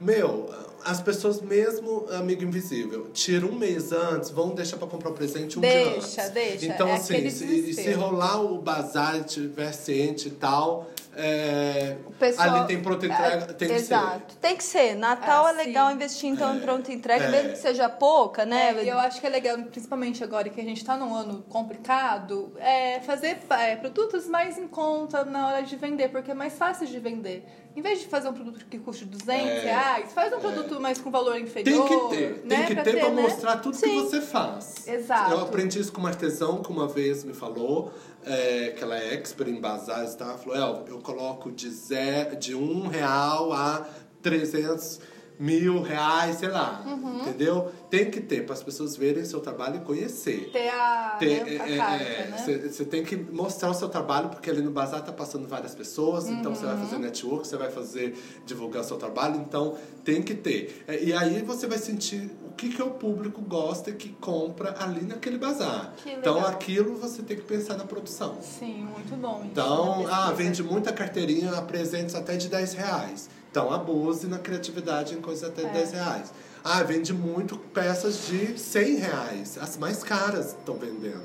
meu, 0.00 0.50
as 0.84 1.00
pessoas 1.00 1.40
mesmo, 1.40 2.06
amigo 2.10 2.44
invisível, 2.44 3.08
tiram 3.12 3.48
um 3.48 3.54
mês 3.54 3.90
antes, 3.90 4.30
vão 4.30 4.50
deixar 4.54 4.76
pra 4.76 4.86
comprar 4.86 5.10
o 5.10 5.14
presente 5.14 5.58
um 5.58 5.62
dia 5.62 5.70
Deixa, 5.70 6.22
antes. 6.22 6.30
deixa. 6.30 6.66
Então, 6.66 6.88
É 6.88 6.94
assim, 6.94 7.30
se, 7.30 7.72
se 7.72 7.92
rolar 7.92 8.42
o 8.42 8.60
bazar 8.60 9.16
e 9.16 9.24
tiver 9.24 9.72
ciente 9.72 10.28
e 10.28 10.32
tal, 10.32 10.88
é, 11.16 11.96
O 12.06 12.12
pessoal- 12.12 12.54
ali 12.56 12.66
tem 12.66 12.82
pronta 12.82 13.06
entrega, 13.06 13.46
tem 13.54 13.68
que 13.68 13.74
ser. 13.78 13.80
Exato. 13.94 14.36
Tem 14.40 14.56
que 14.56 14.64
ser. 14.64 14.94
Natal 14.96 15.46
é, 15.46 15.50
Assim. 15.50 15.58
legal 15.66 15.90
investir 15.92 16.30
então 16.30 16.56
em 16.56 16.60
pronta 16.60 16.92
entrega, 16.92 17.24
É. 17.24 17.28
mesmo 17.30 17.50
que 17.50 17.58
seja 17.58 17.88
pouca, 17.88 18.44
né? 18.46 18.70
É, 18.78 18.84
e 18.84 18.88
eu 18.88 18.98
acho 18.98 19.20
que 19.20 19.26
é 19.26 19.30
legal, 19.30 19.56
principalmente 19.58 20.22
agora 20.24 20.48
que 20.48 20.60
a 20.60 20.64
gente 20.64 20.84
tá 20.84 20.96
num 20.96 21.14
ano 21.14 21.42
complicado, 21.48 22.52
é 22.58 23.00
fazer 23.00 23.38
é, 23.50 23.76
produtos 23.76 24.26
mais 24.26 24.58
em 24.58 24.66
conta 24.68 25.24
na 25.24 25.48
hora 25.48 25.62
de 25.62 25.76
vender, 25.76 26.08
porque 26.08 26.30
é 26.30 26.34
mais 26.34 26.54
fácil 26.56 26.86
de 26.86 26.98
vender. 26.98 27.44
Em 27.74 27.80
vez 27.80 28.00
de 28.00 28.06
fazer 28.06 28.28
um 28.28 28.34
produto 28.34 28.66
que 28.66 28.78
custe 28.78 29.04
200 29.06 29.30
É, 29.30 29.60
reais, 29.60 30.12
faz 30.12 30.32
um 30.32 30.38
produto 30.40 30.78
mais 30.80 30.98
com 30.98 31.10
valor 31.10 31.38
inferior. 31.38 31.88
Tem 31.88 31.98
que 31.98 32.16
ter, 32.16 32.42
né? 32.44 32.66
tem 32.66 32.76
que 32.76 32.82
ter 32.82 32.98
pra 33.00 33.10
né? 33.10 33.22
mostrar 33.22 33.56
tudo 33.58 33.78
que 33.78 33.86
Sim. 33.86 34.00
você 34.02 34.20
faz. 34.20 34.86
Exato. 34.86 35.30
Eu 35.30 35.40
aprendi 35.40 35.78
isso 35.78 35.92
com 35.92 36.00
uma 36.00 36.10
artesão 36.10 36.62
que 36.62 36.70
uma 36.70 36.86
vez 36.86 37.24
me 37.24 37.32
falou, 37.32 37.92
é, 38.24 38.74
que 38.76 38.82
ela 38.84 38.98
é 38.98 39.14
expert 39.14 39.48
em 39.48 39.60
bazares, 39.60 40.14
tá? 40.14 40.36
Falou, 40.36 40.54
El, 40.54 40.84
eu 40.88 40.98
coloco 41.00 41.50
de, 41.50 41.70
zero, 41.70 42.36
de 42.36 42.54
um 42.54 42.88
real 42.88 43.52
a 43.52 43.86
300 44.20 45.00
mil 45.42 45.82
reais, 45.82 46.36
sei 46.36 46.48
lá. 46.48 46.84
Uhum. 46.86 47.20
Entendeu? 47.22 47.72
Tem 47.90 48.08
que 48.08 48.20
ter 48.20 48.44
para 48.46 48.54
as 48.54 48.62
pessoas 48.62 48.96
verem 48.96 49.24
seu 49.24 49.40
trabalho 49.40 49.76
e 49.76 49.80
conhecer. 49.80 50.50
Ter 50.52 50.68
a, 50.68 51.16
Ter- 51.18 51.44
né, 51.44 51.58
a 51.60 51.68
é, 51.68 51.76
carta, 51.76 52.04
é, 52.04 52.26
né? 52.28 52.68
Você 52.70 52.84
tem 52.84 53.02
que 53.02 53.16
mostrar 53.16 53.70
o 53.70 53.74
seu 53.74 53.88
trabalho, 53.88 54.28
porque 54.28 54.48
ali 54.48 54.62
no 54.62 54.70
bazar 54.70 55.02
tá 55.02 55.12
passando 55.12 55.48
várias 55.48 55.74
pessoas, 55.74 56.28
então 56.28 56.54
você 56.54 56.64
vai 56.64 56.76
Uhum. 56.76 56.80
fazer 56.84 56.98
network, 56.98 57.46
você 57.48 57.56
vai 57.56 57.70
fazer 57.70 58.16
divulgar 58.46 58.84
seu 58.84 58.96
trabalho, 58.96 59.36
então 59.40 59.76
tem 60.04 60.22
que 60.22 60.34
ter. 60.34 60.84
É, 60.86 61.02
E 61.02 61.12
aí 61.12 61.42
você 61.42 61.66
vai 61.66 61.78
sentir 61.78 62.30
o 62.48 62.52
que, 62.54 62.68
que 62.68 62.82
o 62.82 62.90
público 62.90 63.40
gosta 63.42 63.90
e 63.90 63.94
que 63.94 64.10
compra 64.20 64.76
ali 64.78 65.02
naquele 65.04 65.38
bazar. 65.38 65.92
Então 66.06 66.38
aquilo 66.46 66.94
você 66.96 67.20
tem 67.22 67.36
que 67.36 67.42
pensar 67.42 67.76
na 67.76 67.84
produção. 67.84 68.38
Sim, 68.40 68.86
muito 68.94 69.16
bom. 69.20 69.42
Então, 69.44 70.04
na 70.04 70.28
ah, 70.28 70.32
vende 70.32 70.62
muita 70.62 70.92
carteirinha 70.92 71.50
a 71.52 71.62
presentes 71.62 72.14
até 72.14 72.36
de 72.36 72.48
10 72.48 72.74
reais. 72.74 73.28
Então, 73.52 73.70
abuse 73.70 74.26
na 74.26 74.38
criatividade 74.38 75.14
em 75.14 75.20
coisas 75.20 75.46
até 75.46 75.62
É. 75.62 75.68
10 75.68 75.92
reais. 75.92 76.32
Ah, 76.64 76.82
vende 76.82 77.12
muito 77.12 77.58
peças 77.58 78.26
de 78.26 78.58
100 78.58 78.94
reais. 78.96 79.58
As 79.60 79.76
mais 79.76 80.02
caras 80.02 80.52
estão 80.52 80.74
vendendo. 80.76 81.22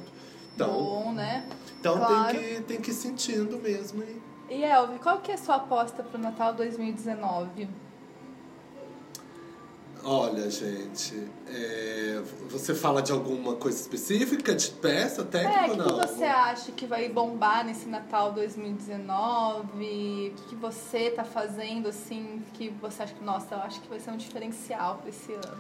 Então, 0.54 0.74
Bom, 0.74 1.13
né? 1.13 1.46
então 1.80 1.98
Claro. 1.98 2.38
tem, 2.38 2.56
que, 2.56 2.62
tem 2.63 2.82
que 2.82 2.92
ir 2.92 2.94
sentindo 2.96 3.58
mesmo. 3.58 4.04
E... 4.04 4.22
E 4.56 4.63
Elvi, 4.63 5.00
qual 5.00 5.20
que 5.20 5.32
é 5.32 5.36
a 5.36 5.38
sua 5.38 5.56
aposta 5.56 6.04
pro 6.04 6.18
Natal 6.20 6.54
2019? 6.54 7.70
Olha, 10.04 10.50
gente, 10.50 11.28
é, 11.50 12.22
você 12.50 12.74
fala 12.74 13.02
de 13.02 13.12
alguma 13.12 13.56
coisa 13.56 13.78
específica, 13.80 14.56
de 14.56 14.70
peça, 14.72 15.24
técnica 15.24 15.60
É, 15.60 15.68
o 15.68 15.72
ou 15.72 15.72
que, 15.72 15.78
não? 15.78 16.00
que 16.00 16.08
você 16.08 16.24
acha 16.24 16.72
que 16.72 16.86
vai 16.86 17.10
bombar 17.10 17.66
nesse 17.66 17.88
Natal 17.90 18.32
2019? 18.32 20.34
O 20.38 20.42
que, 20.50 20.56
você 20.56 21.12
tá 21.12 21.24
fazendo, 21.24 21.90
assim, 21.90 22.42
que 22.54 22.70
você 22.82 23.04
acha 23.04 23.14
que, 23.14 23.24
nossa, 23.24 23.56
eu 23.56 23.60
acho 23.60 23.82
que 23.82 23.90
vai 23.90 24.00
ser 24.00 24.12
um 24.12 24.18
diferencial 24.18 24.98
pra 24.98 25.10
esse 25.10 25.34
ano? 25.34 25.58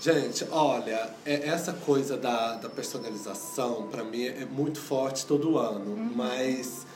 Gente, 0.00 0.46
olha, 0.50 1.10
é- 1.24 1.48
essa 1.48 1.72
coisa 1.72 2.16
da, 2.16 2.54
da 2.54 2.68
personalização, 2.68 3.88
pra 3.90 4.04
mim, 4.04 4.24
é 4.26 4.44
muito 4.44 4.80
forte 4.80 5.26
todo 5.26 5.58
ano. 5.58 5.92
Uhum. 5.92 6.12
Mas 6.14 6.86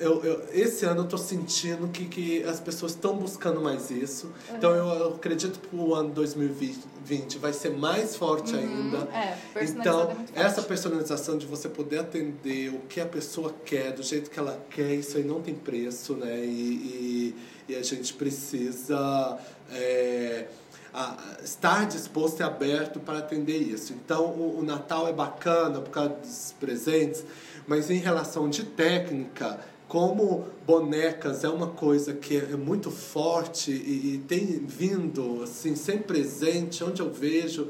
eu, 0.00 0.24
eu- 0.24 0.42
esse 0.52 0.84
ano 0.84 1.02
eu 1.02 1.06
tô 1.06 1.18
sentindo 1.18 1.88
que, 1.88 2.04
que 2.06 2.42
as 2.44 2.60
pessoas 2.60 2.92
estão 2.92 3.16
buscando 3.16 3.60
mais 3.60 3.90
isso. 3.90 4.30
Então 4.54 4.70
eu, 4.74 4.86
eu 4.86 5.08
acredito 5.14 5.58
que 5.58 5.74
o 5.76 5.94
ano 5.94 6.10
2020 6.10 7.38
vai 7.38 7.52
ser 7.52 7.70
mais 7.70 8.16
forte 8.16 8.54
ainda. 8.54 9.08
É, 9.12 9.36
Então, 9.80 10.08
é 10.34 10.42
essa 10.42 10.62
personalização 10.62 11.38
de 11.38 11.46
você 11.46 11.68
poder 11.68 11.98
atender 12.00 12.70
o 12.70 12.80
que 12.80 13.00
a 13.00 13.06
pessoa 13.06 13.54
quer, 13.64 13.92
do 13.92 14.02
jeito 14.02 14.30
que 14.30 14.38
ela 14.38 14.58
quer, 14.70 14.92
isso 14.94 15.16
aí 15.16 15.24
não 15.24 15.40
tem 15.40 15.54
preço, 15.54 16.14
né? 16.14 16.38
E, 16.44 17.34
e, 17.68 17.72
e 17.72 17.76
a 17.76 17.82
gente 17.82 18.12
precisa 18.14 19.38
é, 19.72 20.46
a- 20.94 21.36
estar 21.42 21.86
disposto 21.86 22.40
e 22.40 22.42
aberto 22.42 22.98
para 23.00 23.18
atender 23.18 23.58
isso. 23.58 23.92
Então, 23.92 24.26
o, 24.26 24.58
o 24.60 24.62
Natal 24.62 25.08
é 25.08 25.12
bacana 25.12 25.80
por 25.80 25.90
causa 25.90 26.10
dos 26.10 26.54
presentes, 26.58 27.24
mas 27.66 27.90
em 27.90 27.98
relação 27.98 28.48
de 28.48 28.64
técnica, 28.64 29.60
como 29.88 30.46
bonecas 30.66 31.44
é 31.44 31.48
uma 31.48 31.68
coisa 31.68 32.12
que 32.12 32.36
é 32.36 32.56
muito 32.56 32.90
forte 32.90 33.70
e, 33.72 34.14
e 34.14 34.18
tem 34.28 34.44
vindo 34.66 35.42
assim 35.42 35.74
sempre 35.74 36.04
presente. 36.04 36.84
Onde 36.84 37.00
eu 37.00 37.10
vejo 37.10 37.68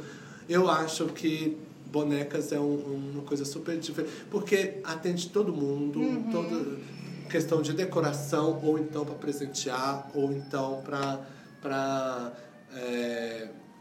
eu 0.48 0.68
acho 0.68 1.06
que 1.06 1.56
bonecas 1.92 2.52
é 2.52 2.58
um- 2.60 3.10
uma 3.14 3.22
coisa 3.22 3.44
super 3.44 3.78
diferente 3.78 4.12
porque 4.30 4.78
atende 4.84 5.28
todo 5.30 5.52
mundo 5.52 6.00
toda 6.32 6.76
questão 7.30 7.62
de 7.62 7.72
decoração 7.72 8.58
ou 8.64 8.78
então 8.78 9.04
para 9.04 9.14
presentear 9.14 10.10
ou 10.14 10.32
então 10.32 10.82
para 10.84 11.20
para 11.62 12.32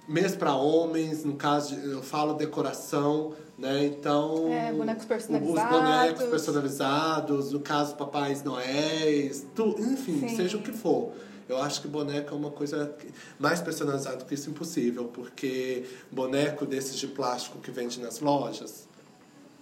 mesmo 0.08 0.38
para 0.40 0.54
homens 0.56 1.24
no 1.26 1.36
caso 1.36 1.76
de- 1.76 1.90
eu 1.92 2.02
falo 2.02 2.34
decoração 2.34 3.34
né 3.58 3.86
então 3.86 4.48
É, 4.52 4.72
bonecos 4.72 5.04
os 5.04 5.08
personalizados. 5.08 5.72
bonecos 5.80 6.24
personalizados 6.26 7.52
no 7.52 7.60
caso 7.60 7.96
papais 7.96 8.44
noéis 8.44 9.46
tu, 9.56 9.76
enfim 9.80 10.28
Sim. 10.30 10.36
seja 10.36 10.58
o 10.58 10.62
que 10.62 10.72
for 10.72 11.12
eu 11.50 11.58
acho 11.62 11.82
que 11.82 11.88
boneco 11.88 12.34
é 12.34 12.38
uma 12.38 12.52
coisa 12.52 12.94
mais 13.40 13.62
personalizada 13.62 14.24
que 14.26 14.34
isso 14.34 14.50
impossível 14.50 15.06
porque 15.06 15.86
boneco 16.12 16.66
desses 16.66 16.96
de 16.98 17.08
plástico 17.08 17.58
que 17.60 17.72
vende 17.72 18.00
nas 18.00 18.20
lojas 18.20 18.88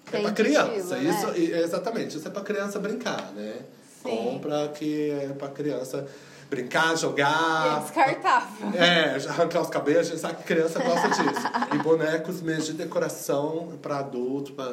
é 0.08 0.12
Tem 0.12 0.22
para 0.22 0.32
de 0.32 0.44
criança 0.44 0.98
né? 0.98 1.10
isso 1.10 1.42
exatamente 1.42 2.18
isso 2.18 2.28
é 2.28 2.32
para 2.32 2.42
criança 2.44 2.80
brincar 2.80 3.32
né 3.34 3.62
Sim. 4.04 4.16
compra 4.18 4.68
que 4.70 5.10
é 5.10 5.30
para 5.30 5.48
criança 5.48 6.06
brincar 6.50 6.90
E 6.90 6.94
é 6.94 6.98
jogar 6.98 7.80
descartável. 7.82 8.70
é, 8.80 9.20
já 9.20 9.30
arrancar 9.32 9.62
os 9.62 9.70
cabelos, 9.70 10.08
a 10.08 10.10
gente 10.12 10.20
sabe 10.20 10.36
que 10.38 10.44
criança 10.44 10.82
gosta 10.84 11.08
disso. 11.10 11.48
E 11.74 11.78
bonecos 11.80 12.42
mesmo 12.42 12.66
de 12.66 12.74
decoração 12.74 13.78
para 13.82 14.00
adulto, 14.00 14.54
para 14.54 14.72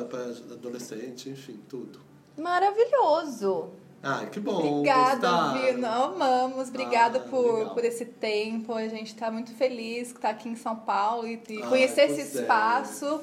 adolescente, 0.53 1.29
enfim, 1.31 1.61
tudo. 1.69 1.99
Maravilhoso. 2.39 3.71
Ai, 4.03 4.27
que 4.31 4.41
bom. 4.41 4.79
Obrigada. 4.79 5.53
Vino. 5.53 5.87
Amamos. 5.87 6.69
Obrigada 6.69 7.19
Ah, 7.25 7.29
por, 7.31 7.55
legal. 7.59 7.75
por 7.75 7.85
esse 7.85 8.05
tempo. 8.05 8.75
A 8.75 8.89
gente 8.89 9.09
está 9.15 9.31
muito 9.31 9.55
feliz 9.55 10.11
que 10.11 10.19
está 10.19 10.31
aqui 10.31 10.49
em 10.49 10.57
São 10.57 10.75
Paulo 10.75 11.27
e, 11.27 11.41
e 11.49 11.63
Ai, 11.63 11.69
conhecer 11.69 12.11
esse 12.11 12.21
é. 12.39 12.41
espaço. 12.43 13.21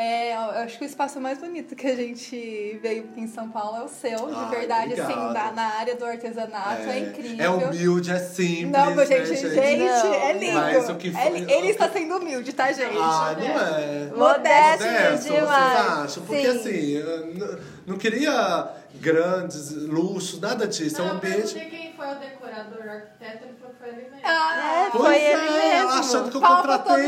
É, 0.00 0.32
eu 0.36 0.40
acho 0.62 0.78
que 0.78 0.84
o 0.84 0.86
espaço 0.86 1.20
mais 1.20 1.38
bonito 1.38 1.74
que 1.74 1.84
a 1.88 1.96
gente 1.96 2.78
veio 2.80 3.02
aqui 3.04 3.20
em 3.20 3.26
São 3.26 3.48
Paulo 3.48 3.78
é 3.78 3.82
o 3.82 3.88
seu, 3.88 4.28
de 4.28 4.34
Ai, 4.36 4.50
verdade, 4.50 4.92
assim, 4.92 5.12
obrigado. 5.12 5.32
na, 5.34 5.50
na 5.52 5.74
área 5.74 5.96
do 5.96 6.04
artesanato. 6.04 6.82
É, 6.82 6.98
incrível. 7.00 7.44
É 7.44 7.48
humilde, 7.50 8.12
é 8.12 8.18
simples. 8.20 8.70
Não, 8.70 8.94
mas 8.94 9.08
gente, 9.08 9.30
né, 9.30 9.36
gente, 9.36 9.78
Não, 9.84 10.14
é 10.14 10.32
lindo. 10.34 10.52
mas 10.54 10.88
o 10.88 10.94
que 10.94 11.08
É 11.08 11.12
foi- 11.30 11.50
ele 11.50 11.68
está 11.70 11.88
sendo 11.88 12.16
humilde, 12.16 12.52
tá, 12.52 12.70
gente? 12.70 12.96
Ah, 12.96 13.34
não 13.36 13.44
é. 13.44 14.06
Modesto 14.14 14.84
Modesto, 14.84 14.84
demais. 14.84 15.20
vocês 15.24 15.42
acham? 15.48 16.22
Porque 16.24 16.42
Sim. 16.52 16.58
assim, 16.58 16.90
eu 16.92 17.26
n- 17.32 17.58
não 17.84 17.98
queria 17.98 18.68
grandes 18.94 19.70
luxos, 19.72 20.40
nada 20.40 20.66
disso. 20.66 21.00
É 21.00 21.04
um 21.04 21.08
eu 21.08 21.12
ambiente. 21.14 21.54
perguntei 21.54 21.64
quem 21.70 21.92
foi 21.94 22.06
o 22.06 22.14
decorador, 22.18 22.86
o 22.86 22.90
arquiteto, 22.90 23.44
ele 23.44 23.54
falou 23.60 23.74
que 23.74 23.78
foi 23.80 23.88
ele 23.88 24.10
mesmo. 24.10 24.20
Ah, 24.24 24.84
É, 24.86 24.90
Pois 24.90 25.02
Foi 25.04 25.14
é, 25.16 25.32
ele 25.32 25.74
mesmo. 25.74 25.90
achando 25.90 26.30
que 26.30 26.36
eu 26.36 26.40
Palma 26.40 26.56
contratei, 26.78 27.06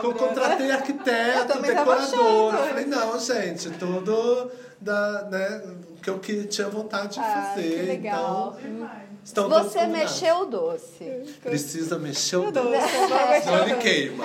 que 0.00 0.06
eu 0.06 0.14
contratei 0.14 0.70
Eu 0.70 0.74
arquiteto, 0.74 1.46
tava 1.48 1.60
decorador. 1.62 2.54
Eu 2.54 2.66
falei, 2.68 2.84
não, 2.86 3.18
gente, 3.18 3.70
tudo 3.70 4.50
da, 4.80 5.22
né, 5.30 5.62
que 6.02 6.10
eu 6.10 6.18
que 6.18 6.44
tinha 6.44 6.68
vontade 6.68 7.14
de 7.14 7.20
Ah, 7.20 7.22
fazer. 7.54 7.62
que 7.70 7.82
legal. 7.82 8.56
Então, 8.58 8.70
Demais. 8.72 9.11
Estão 9.24 9.48
Você 9.48 9.86
mexeu 9.86 10.40
o 10.40 10.44
doce. 10.46 11.04
Precisa 11.42 11.98
mexer 11.98 12.36
o 12.36 12.50
Doce, 12.50 12.68
doce. 12.68 13.08
vamos 13.08 13.28
mexer 13.30 13.42
Senão 13.42 13.64
o 13.64 13.68
ele 13.68 13.74
queima. 13.76 14.24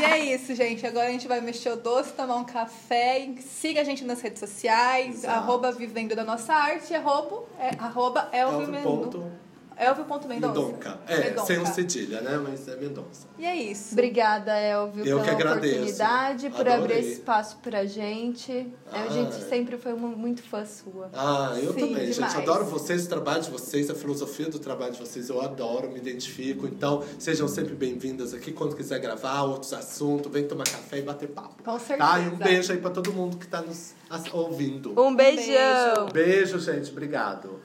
E 0.00 0.04
é 0.04 0.18
isso, 0.34 0.54
gente. 0.54 0.86
Agora 0.86 1.06
a 1.08 1.10
gente 1.10 1.28
vai 1.28 1.40
mexer 1.40 1.70
o 1.70 1.76
doce, 1.76 2.12
tomar 2.12 2.36
um 2.36 2.44
café. 2.44 3.28
Siga 3.40 3.80
a 3.80 3.84
gente 3.84 4.04
nas 4.04 4.20
redes 4.20 4.40
sociais, 4.40 5.16
Exato. 5.24 5.38
arroba 5.38 5.72
Vivendo 5.72 6.14
da 6.14 6.24
Nossa 6.24 6.52
Arte, 6.52 6.94
arroba, 6.94 7.44
é, 7.58 7.70
arroba 7.78 8.28
Elvio 8.32 8.60
Elvio 8.60 8.72
Mendu- 8.72 8.82
ponto 8.88 9.32
Elvio.mendonça. 9.82 10.28
Mendonca. 10.60 10.98
É, 11.06 11.18
Mendonca. 11.30 11.46
sem 11.46 11.58
o 11.58 11.66
cedilha, 11.66 12.20
né? 12.20 12.38
Mas 12.42 12.66
é 12.68 12.76
Mendonça. 12.76 13.26
E 13.38 13.44
é 13.44 13.54
isso. 13.56 13.92
Obrigada, 13.92 14.52
Elvio, 14.58 15.04
Eu 15.04 15.16
pela 15.18 15.22
que 15.24 15.30
agradeço. 15.30 15.74
oportunidade, 15.74 16.50
por 16.50 16.60
Adorei. 16.60 16.74
abrir 16.74 16.98
esse 17.00 17.12
espaço 17.14 17.58
pra 17.62 17.84
gente. 17.84 18.66
Ah. 18.90 19.02
A 19.04 19.08
gente 19.08 19.34
sempre 19.48 19.76
foi 19.76 19.94
mu- 19.94 20.16
muito 20.16 20.42
fã 20.42 20.64
sua. 20.64 21.10
Ah, 21.12 21.52
eu 21.56 21.72
Sim, 21.72 21.80
também, 21.80 22.10
demais. 22.10 22.16
gente. 22.16 22.36
Adoro 22.36 22.64
vocês, 22.64 23.06
o 23.06 23.08
trabalho 23.08 23.42
de 23.42 23.50
vocês, 23.50 23.90
a 23.90 23.94
filosofia 23.94 24.48
do 24.48 24.58
trabalho 24.58 24.92
de 24.92 24.98
vocês. 24.98 25.28
Eu 25.28 25.40
adoro, 25.40 25.90
me 25.90 25.98
identifico. 25.98 26.66
Então, 26.66 27.02
sejam 27.18 27.48
sempre 27.48 27.74
bem-vindas 27.74 28.32
aqui. 28.34 28.52
Quando 28.52 28.76
quiser 28.76 28.98
gravar 29.00 29.42
outros 29.42 29.72
assuntos, 29.72 30.30
vem 30.30 30.46
tomar 30.46 30.64
café 30.64 30.98
e 30.98 31.02
bater 31.02 31.28
papo. 31.28 31.62
Com 31.62 31.78
certeza. 31.78 31.98
Tá? 32.10 32.18
E 32.20 32.28
um 32.28 32.36
beijo 32.36 32.72
aí 32.72 32.78
pra 32.78 32.90
todo 32.90 33.12
mundo 33.12 33.36
que 33.36 33.46
tá 33.46 33.60
nos 33.62 33.94
ouvindo. 34.32 34.92
Um 35.00 35.14
beijão! 35.14 36.06
Beijo, 36.12 36.58
gente. 36.58 36.90
Obrigado. 36.90 37.60